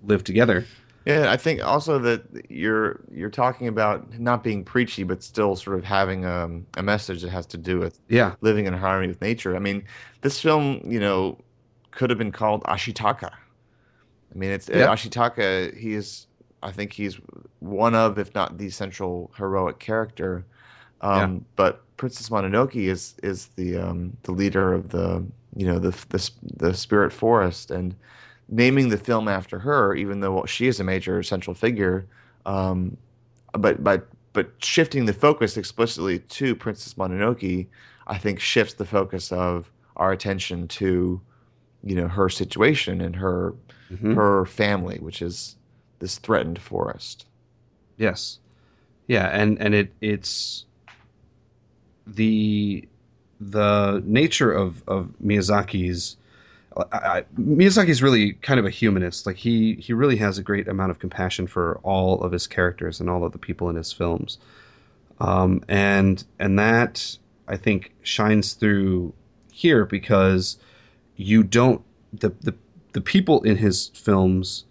live 0.04 0.24
together 0.24 0.66
Yeah, 1.04 1.32
I 1.32 1.36
think 1.36 1.64
also 1.64 1.98
that 2.00 2.50
you're 2.50 3.00
you're 3.10 3.30
talking 3.30 3.66
about 3.66 4.18
not 4.18 4.44
being 4.44 4.64
preachy, 4.64 5.02
but 5.02 5.22
still 5.22 5.56
sort 5.56 5.78
of 5.78 5.84
having 5.84 6.24
um, 6.24 6.66
a 6.76 6.82
message 6.82 7.22
that 7.22 7.30
has 7.30 7.46
to 7.46 7.58
do 7.58 7.78
with 7.80 7.98
Yeah, 8.08 8.34
living 8.40 8.66
in 8.66 8.72
harmony 8.74 9.08
with 9.08 9.20
nature. 9.20 9.56
I 9.56 9.58
mean, 9.58 9.84
this 10.20 10.40
film, 10.40 10.80
you 10.90 11.00
know, 11.00 11.38
could 11.90 12.10
have 12.10 12.18
been 12.18 12.32
called 12.32 12.62
Ashitaka. 12.64 13.30
I 13.32 14.38
mean, 14.38 14.50
it's 14.50 14.68
Yeah. 14.68 14.86
Ashitaka. 14.86 15.76
He 15.76 15.94
is, 15.94 16.26
I 16.62 16.72
think, 16.72 16.92
he's 16.92 17.20
one 17.60 17.94
of, 17.94 18.18
if 18.18 18.34
not 18.34 18.58
the 18.58 18.70
central 18.70 19.32
heroic 19.36 19.78
character. 19.78 20.46
Um, 21.00 21.44
But 21.56 21.82
Princess 21.96 22.28
Mononoke 22.30 22.76
is 22.76 23.14
is 23.22 23.48
the 23.56 23.76
um, 23.76 24.16
the 24.22 24.32
leader 24.32 24.72
of 24.72 24.88
the 24.90 25.24
you 25.56 25.66
know 25.66 25.78
the 25.78 25.90
the 26.10 26.30
the 26.56 26.74
spirit 26.74 27.12
forest, 27.12 27.70
and 27.70 27.94
naming 28.52 28.90
the 28.90 28.98
film 28.98 29.26
after 29.28 29.58
her, 29.58 29.94
even 29.94 30.20
though 30.20 30.44
she 30.44 30.66
is 30.68 30.78
a 30.78 30.84
major 30.84 31.22
central 31.22 31.54
figure, 31.54 32.06
um, 32.46 32.96
but 33.52 33.82
but 33.82 34.06
but 34.34 34.50
shifting 34.58 35.06
the 35.06 35.12
focus 35.12 35.56
explicitly 35.56 36.18
to 36.20 36.54
Princess 36.54 36.94
Mononoke, 36.94 37.66
I 38.06 38.18
think 38.18 38.38
shifts 38.40 38.74
the 38.74 38.84
focus 38.84 39.32
of 39.32 39.70
our 39.96 40.12
attention 40.12 40.68
to 40.68 41.20
you 41.82 41.94
know 41.96 42.06
her 42.08 42.28
situation 42.28 43.00
and 43.00 43.16
her 43.16 43.54
Mhm. 43.90 44.14
her 44.14 44.46
family, 44.46 44.98
which 45.00 45.20
is 45.22 45.56
this 45.98 46.18
threatened 46.18 46.58
forest. 46.60 47.26
Yes. 47.98 48.38
Yeah, 49.06 49.28
and 49.28 49.58
and 49.60 49.74
it 49.74 49.92
it's 50.00 50.64
the 52.06 52.88
the 53.40 54.02
nature 54.06 54.52
of 54.52 54.82
of 54.86 55.08
Miyazaki's 55.24 56.16
I, 56.92 57.24
Miyazaki's 57.38 58.02
really 58.02 58.34
kind 58.34 58.60
of 58.60 58.66
a 58.66 58.70
humanist. 58.70 59.26
Like 59.26 59.36
he 59.36 59.74
he 59.74 59.92
really 59.92 60.16
has 60.16 60.38
a 60.38 60.42
great 60.42 60.68
amount 60.68 60.90
of 60.90 60.98
compassion 60.98 61.46
for 61.46 61.78
all 61.82 62.20
of 62.22 62.32
his 62.32 62.46
characters 62.46 63.00
and 63.00 63.10
all 63.10 63.24
of 63.24 63.32
the 63.32 63.38
people 63.38 63.68
in 63.68 63.76
his 63.76 63.92
films. 63.92 64.38
Um, 65.20 65.62
and 65.68 66.24
and 66.38 66.58
that 66.58 67.16
I 67.48 67.56
think 67.56 67.92
shines 68.02 68.54
through 68.54 69.14
here 69.52 69.84
because 69.84 70.58
you 71.16 71.42
don't 71.42 71.82
the 72.12 72.30
the 72.40 72.54
the 72.92 73.00
people 73.00 73.42
in 73.42 73.56
his 73.56 73.88
films 73.88 74.64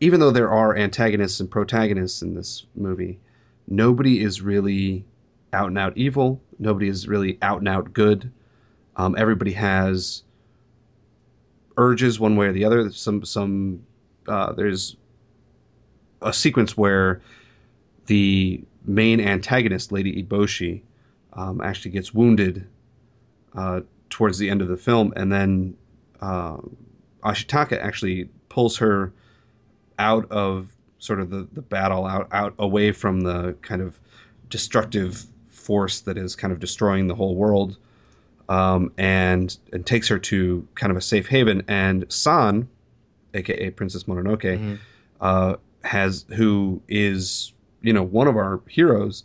even 0.00 0.20
though 0.20 0.30
there 0.30 0.50
are 0.50 0.76
antagonists 0.76 1.40
and 1.40 1.50
protagonists 1.50 2.22
in 2.22 2.34
this 2.34 2.66
movie, 2.74 3.18
nobody 3.66 4.20
is 4.20 4.42
really 4.42 5.04
out 5.52 5.68
and 5.68 5.78
out 5.78 5.96
evil. 5.96 6.40
Nobody 6.58 6.88
is 6.88 7.08
really 7.08 7.38
out 7.40 7.58
and 7.58 7.68
out 7.68 7.92
good. 7.92 8.30
Um, 8.96 9.14
everybody 9.18 9.52
has 9.52 10.22
urges 11.76 12.18
one 12.18 12.36
way 12.36 12.46
or 12.46 12.52
the 12.52 12.64
other. 12.64 12.90
Some 12.90 13.24
some 13.24 13.84
uh, 14.28 14.52
there's 14.52 14.96
a 16.22 16.32
sequence 16.32 16.76
where 16.76 17.20
the 18.06 18.64
main 18.84 19.20
antagonist, 19.20 19.92
Lady 19.92 20.22
Eboshi, 20.22 20.82
um, 21.32 21.60
actually 21.60 21.90
gets 21.90 22.14
wounded 22.14 22.66
uh, 23.54 23.80
towards 24.10 24.38
the 24.38 24.48
end 24.48 24.62
of 24.62 24.68
the 24.68 24.76
film, 24.76 25.12
and 25.16 25.32
then 25.32 25.76
uh, 26.20 26.56
Ashitaka 27.24 27.80
actually 27.82 28.28
pulls 28.48 28.78
her 28.78 29.12
out 29.98 30.30
of 30.30 30.74
sort 30.98 31.20
of 31.20 31.30
the, 31.30 31.46
the 31.52 31.62
battle, 31.62 32.06
out 32.06 32.28
out 32.32 32.54
away 32.58 32.92
from 32.92 33.20
the 33.20 33.54
kind 33.62 33.82
of 33.82 34.00
destructive 34.48 35.26
force 35.48 36.00
that 36.00 36.16
is 36.16 36.36
kind 36.36 36.52
of 36.52 36.60
destroying 36.60 37.08
the 37.08 37.14
whole 37.14 37.34
world, 37.34 37.76
um, 38.48 38.92
and 38.98 39.56
and 39.72 39.84
takes 39.86 40.08
her 40.08 40.18
to 40.18 40.66
kind 40.74 40.90
of 40.90 40.96
a 40.96 41.00
safe 41.00 41.26
haven. 41.28 41.62
And 41.68 42.04
San, 42.10 42.68
aka 43.34 43.70
Princess 43.70 44.04
Mononoke, 44.04 44.58
Mhm. 44.58 44.78
uh, 45.20 45.56
has 45.82 46.24
who 46.34 46.80
is 46.88 47.52
you 47.82 47.92
know 47.92 48.02
one 48.02 48.26
of 48.28 48.36
our 48.36 48.60
heroes 48.68 49.24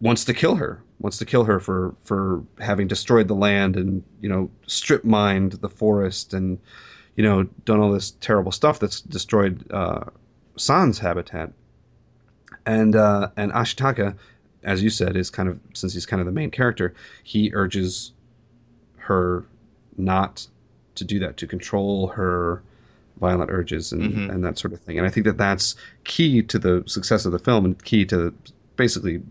wants 0.00 0.24
to 0.24 0.34
kill 0.34 0.56
her 0.56 0.80
wants 1.00 1.18
to 1.18 1.24
kill 1.24 1.44
her 1.44 1.60
for 1.60 1.94
for 2.04 2.42
having 2.60 2.86
destroyed 2.88 3.28
the 3.28 3.34
land 3.34 3.76
and 3.76 4.02
you 4.20 4.28
know 4.28 4.48
strip 4.66 5.04
mined 5.04 5.52
the 5.52 5.68
forest 5.68 6.32
and 6.32 6.58
you 7.16 7.22
know 7.24 7.42
done 7.64 7.80
all 7.80 7.92
this 7.92 8.12
terrible 8.20 8.52
stuff 8.52 8.78
that's 8.78 9.00
destroyed 9.02 9.64
uh, 9.70 10.00
San's 10.56 10.98
habitat 11.00 11.52
and 12.66 12.96
uh, 12.96 13.28
and 13.36 13.52
Ashitaka 13.52 14.16
as 14.64 14.82
you 14.82 14.90
said 14.90 15.16
is 15.16 15.30
kind 15.30 15.48
of 15.48 15.58
since 15.74 15.92
he's 15.94 16.06
kind 16.06 16.20
of 16.20 16.26
the 16.26 16.32
main 16.32 16.50
character 16.50 16.94
he 17.22 17.50
urges 17.54 18.12
her 18.96 19.44
not 19.96 20.46
to 20.94 21.04
do 21.04 21.18
that 21.18 21.36
to 21.36 21.46
control 21.46 22.08
her 22.08 22.62
violent 23.20 23.50
urges 23.50 23.92
and, 23.92 24.12
Mhm. 24.12 24.30
and 24.32 24.44
that 24.44 24.58
sort 24.58 24.72
of 24.72 24.80
thing 24.80 24.98
and 24.98 25.06
I 25.06 25.10
think 25.10 25.24
that 25.26 25.36
that's 25.38 25.76
key 26.04 26.42
to 26.42 26.58
the 26.58 26.82
success 26.86 27.24
of 27.26 27.32
the 27.32 27.38
film 27.38 27.64
and 27.64 27.84
key 27.84 28.04
to 28.06 28.32
basically 28.76 29.22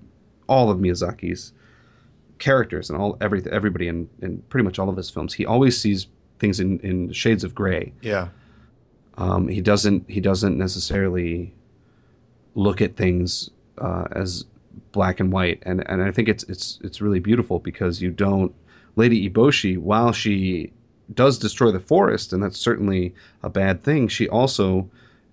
all 0.47 0.69
of 0.69 0.77
Miyazaki's 0.77 1.51
characters 2.39 2.89
and 2.89 2.99
all 2.99 3.17
every 3.21 3.43
everybody 3.51 3.87
in, 3.87 4.09
in 4.21 4.41
pretty 4.49 4.63
much 4.65 4.77
all 4.79 4.89
of 4.89 4.97
his 4.97 5.09
films. 5.09 5.33
He 5.33 5.45
always 5.45 5.77
sees 5.79 6.07
things 6.39 6.59
in, 6.59 6.79
in 6.79 7.11
shades 7.11 7.43
of 7.43 7.55
gray. 7.55 7.93
Yeah, 8.01 8.29
Um, 9.17 9.47
he 9.47 9.61
doesn't 9.61 10.09
he 10.09 10.19
doesn't 10.19 10.57
necessarily 10.57 11.53
look 12.55 12.81
at 12.81 12.95
things 12.95 13.49
uh, 13.77 14.05
as 14.11 14.45
black 14.91 15.19
and 15.19 15.31
white, 15.31 15.61
and 15.65 15.87
and 15.89 16.01
I 16.01 16.11
think 16.11 16.29
it's 16.29 16.43
it's 16.43 16.79
it's 16.83 17.01
really 17.01 17.19
beautiful 17.19 17.59
because 17.59 18.01
you 18.01 18.11
don't 18.11 18.53
Lady 18.95 19.29
Eboshi 19.29 19.77
while 19.77 20.11
she 20.11 20.71
does 21.13 21.37
destroy 21.37 21.71
the 21.71 21.79
forest, 21.79 22.33
and 22.33 22.41
that's 22.41 22.59
certainly 22.59 23.13
a 23.43 23.49
bad 23.49 23.83
thing. 23.83 24.07
She 24.07 24.27
also 24.29 24.89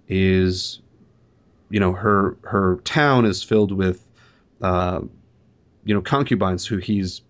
is, 0.09 0.81
you 1.71 1.81
know, 1.81 1.93
her 1.93 2.37
her 2.43 2.77
town 2.85 3.25
is 3.25 3.43
filled 3.43 3.73
with, 3.73 4.07
uh, 4.63 5.01
you 5.85 5.95
know, 5.95 6.03
concubines 6.03 6.67
who 6.67 6.79
he's 6.79 7.23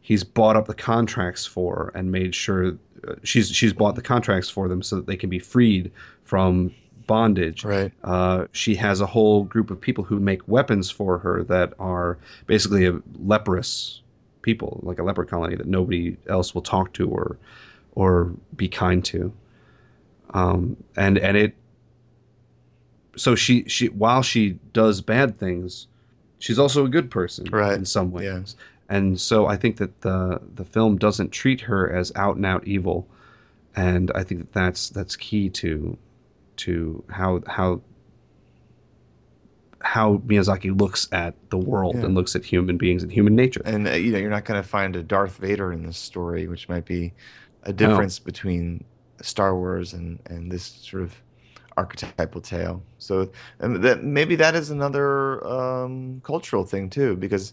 he's 0.00 0.24
bought 0.24 0.56
up 0.56 0.66
the 0.66 0.74
contracts 0.74 1.46
for 1.46 1.92
and 1.94 2.10
made 2.10 2.34
sure 2.34 2.76
uh, 3.08 3.14
she's 3.22 3.50
she's 3.50 3.72
bought 3.72 3.94
the 3.94 4.02
contracts 4.02 4.50
for 4.50 4.68
them 4.68 4.82
so 4.82 4.96
that 4.96 5.06
they 5.06 5.16
can 5.16 5.30
be 5.30 5.38
freed 5.38 5.90
from 6.24 6.74
bondage. 7.06 7.64
right. 7.64 7.92
Uh, 8.02 8.46
she 8.52 8.74
has 8.76 9.00
a 9.00 9.06
whole 9.06 9.44
group 9.44 9.70
of 9.70 9.80
people 9.80 10.04
who 10.04 10.18
make 10.20 10.46
weapons 10.48 10.90
for 10.90 11.18
her 11.18 11.42
that 11.44 11.72
are 11.78 12.18
basically 12.46 12.86
a 12.86 13.00
leprous 13.18 14.00
people, 14.42 14.80
like 14.82 14.98
a 14.98 15.02
leper 15.02 15.24
colony 15.24 15.56
that 15.56 15.66
nobody 15.66 16.16
else 16.28 16.54
will 16.54 16.62
talk 16.62 16.92
to 16.94 17.08
or 17.08 17.38
or 17.94 18.32
be 18.56 18.68
kind 18.68 19.04
to. 19.04 19.32
Um, 20.34 20.76
and 20.96 21.16
and 21.18 21.36
it 21.36 21.54
so 23.16 23.34
she 23.34 23.64
she 23.68 23.88
while 23.90 24.22
she 24.22 24.58
does 24.72 25.00
bad 25.00 25.38
things, 25.38 25.86
she's 26.38 26.58
also 26.58 26.84
a 26.84 26.88
good 26.88 27.10
person 27.10 27.46
Right. 27.50 27.74
in 27.74 27.84
some 27.84 28.10
ways. 28.10 28.24
Yeah. 28.24 28.96
And 28.96 29.18
so 29.20 29.46
I 29.46 29.56
think 29.56 29.76
that 29.78 30.00
the 30.02 30.40
the 30.54 30.64
film 30.64 30.98
doesn't 30.98 31.30
treat 31.30 31.60
her 31.62 31.90
as 31.90 32.12
out 32.16 32.36
and 32.36 32.44
out 32.44 32.66
evil, 32.66 33.06
and 33.76 34.10
I 34.14 34.24
think 34.24 34.40
that 34.40 34.52
that's 34.52 34.90
that's 34.90 35.16
key 35.16 35.48
to 35.50 35.96
to 36.56 37.04
how 37.10 37.42
how 37.46 37.80
how 39.80 40.16
Miyazaki 40.26 40.78
looks 40.78 41.08
at 41.12 41.34
the 41.50 41.58
world 41.58 41.94
Yeah. 41.96 42.06
and 42.06 42.14
looks 42.14 42.34
at 42.34 42.44
human 42.44 42.78
beings 42.78 43.02
and 43.02 43.12
human 43.12 43.34
nature. 43.36 43.60
And 43.64 43.86
uh, 43.86 43.92
you 43.92 44.12
know, 44.12 44.18
you're 44.18 44.30
not 44.30 44.44
going 44.46 44.60
to 44.62 44.66
find 44.68 44.96
a 44.96 45.02
Darth 45.02 45.36
Vader 45.36 45.72
in 45.72 45.84
this 45.84 45.98
story, 45.98 46.48
which 46.48 46.68
might 46.68 46.86
be 46.86 47.12
a 47.64 47.72
difference 47.72 48.18
between 48.18 48.84
Star 49.22 49.54
Wars 49.56 49.92
and 49.92 50.18
and 50.26 50.50
this 50.50 50.64
sort 50.64 51.02
of 51.02 51.14
archetypal 51.76 52.40
tale. 52.40 52.82
So 52.98 53.30
and 53.58 53.82
that 53.84 54.02
maybe 54.02 54.36
that 54.36 54.54
is 54.54 54.70
another 54.70 55.46
um, 55.46 56.20
cultural 56.24 56.64
thing 56.64 56.88
too, 56.88 57.16
because 57.16 57.52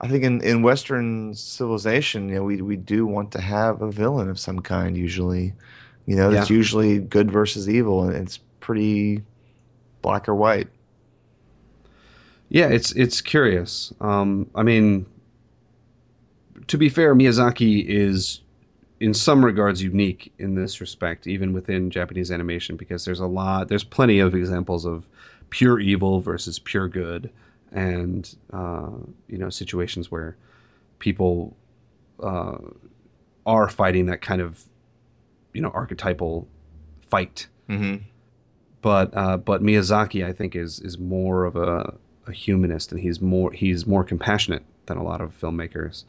I 0.00 0.08
think 0.08 0.24
in, 0.24 0.40
in 0.42 0.62
Western 0.62 1.34
civilization, 1.34 2.28
you 2.28 2.36
know, 2.36 2.44
we 2.44 2.60
we 2.62 2.76
do 2.76 3.06
want 3.06 3.30
to 3.32 3.40
have 3.40 3.82
a 3.82 3.90
villain 3.90 4.28
of 4.28 4.38
some 4.38 4.60
kind. 4.60 4.96
Usually, 4.96 5.54
you 6.06 6.16
know, 6.16 6.30
it's 6.30 6.50
usually 6.50 6.98
good 6.98 7.30
versus 7.30 7.68
evil, 7.68 8.02
and 8.04 8.14
it's 8.14 8.38
pretty 8.60 9.22
black 10.00 10.28
or 10.28 10.34
white. 10.34 10.68
Yeah, 12.48 12.68
it's 12.68 12.92
it's 12.92 13.20
curious. 13.20 13.92
Um, 14.00 14.50
I 14.54 14.62
mean, 14.62 15.06
to 16.66 16.76
be 16.76 16.88
fair, 16.88 17.14
Miyazaki 17.14 17.84
is 17.86 18.40
in 19.00 19.14
some 19.14 19.44
regards 19.44 19.82
unique 19.82 20.32
in 20.38 20.54
this 20.54 20.80
respect, 20.80 21.26
even 21.26 21.52
within 21.52 21.90
Japanese 21.90 22.30
animation, 22.30 22.76
because 22.76 23.04
there's 23.04 23.20
a 23.20 23.26
lot, 23.26 23.68
there's 23.68 23.84
plenty 23.84 24.20
of 24.20 24.34
examples 24.34 24.84
of 24.84 25.08
pure 25.50 25.80
evil 25.80 26.20
versus 26.20 26.58
pure 26.58 26.88
good, 26.88 27.30
and 27.72 28.36
uh, 28.52 28.90
you 29.28 29.38
know 29.38 29.50
situations 29.50 30.10
where 30.10 30.36
people 30.98 31.56
uh, 32.22 32.58
are 33.46 33.68
fighting 33.68 34.06
that 34.06 34.20
kind 34.20 34.40
of 34.40 34.64
you 35.52 35.60
know 35.60 35.70
archetypal 35.74 36.48
fight 37.10 37.46
hmm 37.68 37.96
but 38.80 39.16
uh, 39.16 39.36
but 39.36 39.62
Miyazaki, 39.62 40.26
I 40.26 40.32
think, 40.32 40.56
is 40.56 40.80
is 40.80 40.98
more 40.98 41.44
of 41.44 41.54
a, 41.54 41.94
a 42.26 42.32
humanist, 42.32 42.90
and 42.90 43.00
he's 43.00 43.20
more 43.20 43.52
he's 43.52 43.86
more 43.86 44.02
compassionate 44.02 44.64
than 44.86 44.96
a 44.96 45.04
lot 45.04 45.20
of 45.20 45.38
filmmakers, 45.40 46.02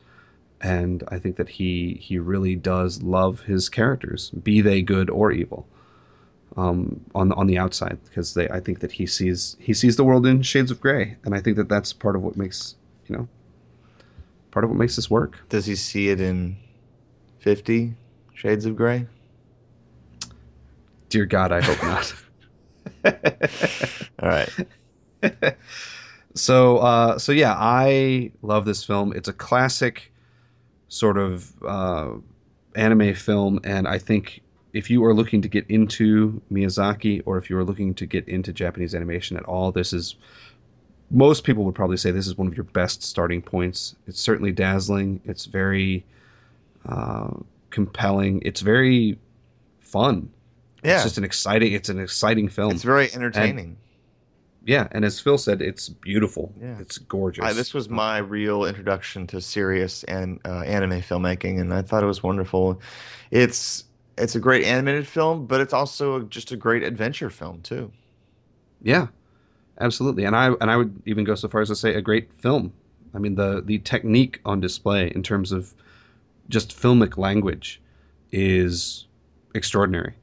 and 0.60 1.04
I 1.10 1.20
think 1.20 1.36
that 1.36 1.50
he 1.50 2.00
he 2.02 2.18
really 2.18 2.56
does 2.56 3.04
love 3.04 3.42
his 3.42 3.70
characters, 3.70 4.32
be 4.32 4.60
they 4.62 4.82
good 4.82 5.12
or 5.12 5.32
evil. 5.32 5.68
um, 6.58 7.02
on 7.16 7.32
on 7.34 7.48
the 7.48 7.58
outside 7.58 7.98
because 8.06 8.34
they 8.34 8.48
I 8.50 8.60
think 8.60 8.80
that 8.80 8.94
he 8.94 9.06
sees 9.06 9.56
he 9.60 9.74
sees 9.74 9.96
the 9.96 10.04
world 10.04 10.26
in 10.26 10.42
shades 10.42 10.72
of 10.72 10.80
gray, 10.82 11.18
and 11.24 11.34
I 11.36 11.42
think 11.42 11.58
that 11.58 11.70
that's 11.70 11.94
part 11.94 12.16
of 12.16 12.22
what 12.24 12.38
makes 12.38 12.76
you 13.08 13.16
know 13.16 13.28
part 14.52 14.64
of 14.64 14.70
what 14.70 14.78
makes 14.80 14.96
this 14.96 15.10
work. 15.10 15.38
Does 15.50 15.66
he 15.66 15.76
see 15.76 16.10
it 16.10 16.20
in 16.20 16.58
Fifty 17.40 17.96
Shades 18.34 18.66
of 18.66 18.76
Grey? 18.76 19.08
Dear 21.14 21.28
God, 21.28 21.52
I 21.52 21.62
hope 21.62 21.84
not. 21.84 22.16
All 24.20 24.30
right. 24.30 24.50
so 26.34 26.78
uh, 26.80 27.20
so 27.20 27.32
yeah, 27.32 27.54
I 27.56 28.32
love 28.42 28.66
this 28.66 28.84
film. 28.84 29.14
It's 29.14 29.28
a 29.28 29.34
classic 29.34 30.12
sort 30.88 31.20
of 31.20 31.54
uh, 31.64 32.14
anime 32.76 33.14
film, 33.14 33.60
and 33.64 33.88
I 33.88 34.00
think 34.00 34.42
if 34.74 34.90
you 34.90 35.06
are 35.06 35.14
looking 35.14 35.40
to 35.44 35.48
get 35.48 35.70
into 35.70 36.42
Miyazaki 36.52 37.22
or 37.28 37.38
if 37.38 37.48
you 37.48 37.60
are 37.60 37.64
looking 37.64 37.94
to 37.94 38.08
get 38.08 38.28
into 38.28 38.52
Japanese 38.52 38.96
animation 38.96 39.38
at 39.38 39.44
all, 39.44 39.72
this 39.72 39.94
is 39.94 40.16
most 41.12 41.44
people 41.44 41.64
would 41.64 41.76
probably 41.76 41.98
say 41.98 42.10
this 42.10 42.26
is 42.26 42.40
one 42.40 42.48
of 42.48 42.58
your 42.58 42.64
best 42.64 43.04
starting 43.04 43.44
points. 43.44 43.96
It's 44.08 44.20
certainly 44.20 44.52
dazzling. 44.52 45.22
It's 45.26 45.46
very 45.46 46.06
uh, 46.90 47.36
compelling. 47.70 48.42
It's 48.44 48.62
very 48.62 49.20
fun. 49.80 50.32
Yeah. 50.84 50.96
It's 50.96 51.04
just 51.04 51.18
an 51.18 51.24
exciting. 51.24 51.74
It's 51.74 51.90
an 51.90 52.00
exciting 52.00 52.50
film. 52.50 52.72
It's 52.72 52.84
very 52.84 53.14
entertaining. 53.14 53.66
And, 53.66 53.78
yeah, 54.66 54.88
and 54.92 55.04
as 55.04 55.20
Phil 55.20 55.38
said, 55.38 55.62
it's 55.62 55.90
beautiful. 55.90 56.54
Yeah. 56.62 56.78
It's 56.80 56.98
gorgeous. 56.98 57.44
I, 57.44 57.52
this 57.52 57.74
was 57.74 57.90
my 57.90 58.20
real 58.20 58.64
introduction 58.66 59.28
to 59.28 59.42
serious 59.42 60.04
and 60.06 60.40
uh, 60.46 60.62
anime 60.62 61.02
filmmaking, 61.02 61.60
and 61.60 61.74
I 61.74 61.82
thought 61.82 62.02
it 62.02 62.08
was 62.08 62.24
wonderful. 62.24 62.80
It's 63.32 63.84
it's 64.18 64.36
a 64.36 64.40
great 64.40 64.64
animated 64.64 65.08
film, 65.08 65.48
but 65.48 65.60
it's 65.60 65.74
also 65.74 66.22
just 66.24 66.52
a 66.52 66.56
great 66.56 66.84
adventure 66.84 67.30
film 67.30 67.62
too. 67.62 67.92
Yeah, 68.82 69.08
absolutely. 69.82 70.24
And 70.24 70.36
I 70.36 70.54
and 70.62 70.72
I 70.72 70.78
would 70.78 71.02
even 71.06 71.26
go 71.26 71.36
so 71.36 71.50
far 71.50 71.62
as 71.62 71.68
to 71.70 71.76
say 71.76 71.96
a 71.96 72.02
great 72.02 72.32
film. 72.40 72.72
I 73.14 73.20
mean 73.20 73.36
the 73.36 73.62
the 73.66 73.80
technique 73.80 74.40
on 74.46 74.62
display 74.62 75.12
in 75.14 75.24
terms 75.24 75.52
of 75.52 75.74
just 76.50 76.78
filmic 76.78 77.18
language 77.18 77.82
is 78.32 79.08
extraordinary, 79.56 80.14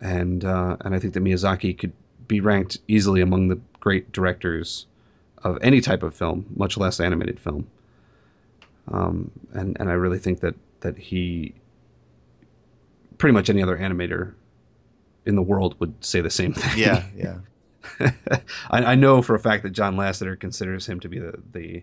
and 0.00 0.44
uh, 0.44 0.76
and 0.80 0.94
I 0.94 0.98
think 0.98 1.14
that 1.14 1.22
Miyazaki 1.22 1.76
could 1.76 1.92
be 2.26 2.40
ranked 2.40 2.78
easily 2.88 3.20
among 3.20 3.48
the 3.48 3.60
great 3.80 4.12
directors 4.12 4.86
of 5.42 5.58
any 5.60 5.80
type 5.80 6.02
of 6.02 6.14
film, 6.14 6.46
much 6.56 6.76
less 6.76 7.00
animated 7.00 7.38
film. 7.38 7.66
Um, 8.88 9.30
and 9.52 9.76
and 9.78 9.90
I 9.90 9.94
really 9.94 10.18
think 10.18 10.40
that 10.40 10.54
that 10.80 10.98
he 10.98 11.54
pretty 13.18 13.32
much 13.32 13.48
any 13.48 13.62
other 13.62 13.76
animator 13.76 14.34
in 15.24 15.36
the 15.36 15.42
world 15.42 15.76
would 15.80 16.04
say 16.04 16.20
the 16.20 16.30
same 16.30 16.52
thing. 16.52 16.78
Yeah, 16.78 17.04
yeah. 17.16 18.10
I, 18.70 18.84
I, 18.84 18.94
know 18.94 19.22
for 19.22 19.34
a 19.34 19.38
fact 19.38 19.62
that 19.62 19.70
John 19.70 19.96
Lasseter 19.96 20.38
considers 20.38 20.86
him 20.86 21.00
to 21.00 21.08
be 21.08 21.18
the, 21.18 21.38
the 21.52 21.82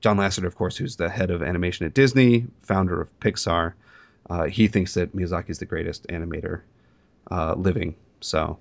John 0.00 0.18
Lasseter, 0.18 0.46
of 0.46 0.54
course, 0.54 0.76
who's 0.76 0.96
the 0.96 1.08
head 1.08 1.30
of 1.30 1.42
animation 1.42 1.86
at 1.86 1.94
Disney, 1.94 2.46
founder 2.62 3.00
of 3.00 3.20
Pixar. 3.20 3.72
Uh, 4.28 4.44
he 4.44 4.68
thinks 4.68 4.94
that 4.94 5.14
Miyazaki 5.14 5.50
is 5.50 5.58
the 5.58 5.66
greatest 5.66 6.06
animator 6.08 6.60
uh, 7.30 7.54
living. 7.54 7.96
So, 8.20 8.58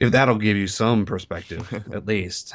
if 0.00 0.12
that'll 0.12 0.36
give 0.36 0.56
you 0.56 0.66
some 0.66 1.04
perspective, 1.04 1.72
at 1.92 2.06
least. 2.06 2.54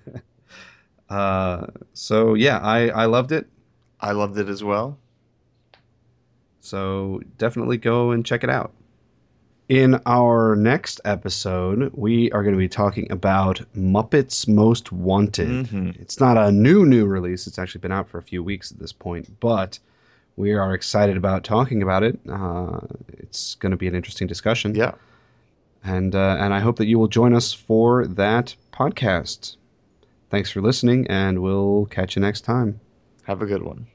uh, 1.10 1.66
so 1.92 2.34
yeah, 2.34 2.58
I 2.58 2.88
I 2.88 3.04
loved 3.06 3.32
it. 3.32 3.46
I 4.00 4.12
loved 4.12 4.38
it 4.38 4.48
as 4.48 4.64
well. 4.64 4.98
So 6.60 7.20
definitely 7.38 7.78
go 7.78 8.10
and 8.10 8.24
check 8.24 8.44
it 8.44 8.50
out. 8.50 8.72
In 9.68 10.00
our 10.04 10.56
next 10.56 11.00
episode, 11.04 11.92
we 11.94 12.30
are 12.32 12.42
going 12.42 12.54
to 12.54 12.58
be 12.58 12.68
talking 12.68 13.10
about 13.10 13.60
Muppets 13.76 14.48
Most 14.48 14.90
Wanted. 14.90 15.48
Mm-hmm. 15.48 15.90
It's 16.00 16.18
not 16.18 16.36
a 16.36 16.50
new, 16.50 16.84
new 16.84 17.06
release. 17.06 17.46
It's 17.46 17.58
actually 17.58 17.80
been 17.80 17.92
out 17.92 18.08
for 18.08 18.18
a 18.18 18.22
few 18.22 18.42
weeks 18.42 18.72
at 18.72 18.80
this 18.80 18.92
point, 18.92 19.38
but 19.38 19.78
we 20.40 20.52
are 20.54 20.74
excited 20.74 21.16
about 21.16 21.44
talking 21.44 21.82
about 21.82 22.02
it. 22.02 22.18
Uh, 22.28 22.80
it's 23.18 23.54
going 23.56 23.70
to 23.70 23.76
be 23.76 23.86
an 23.86 23.94
interesting 23.94 24.26
discussion. 24.26 24.74
Yeah. 24.74 24.92
And, 25.84 26.14
uh, 26.14 26.36
and 26.40 26.52
I 26.52 26.60
hope 26.60 26.76
that 26.76 26.86
you 26.86 26.98
will 26.98 27.08
join 27.08 27.34
us 27.34 27.52
for 27.52 28.06
that 28.06 28.56
podcast. 28.72 29.56
Thanks 30.30 30.50
for 30.50 30.60
listening, 30.60 31.06
and 31.08 31.42
we'll 31.42 31.86
catch 31.86 32.16
you 32.16 32.22
next 32.22 32.42
time. 32.42 32.80
Have 33.24 33.42
a 33.42 33.46
good 33.46 33.62
one. 33.62 33.86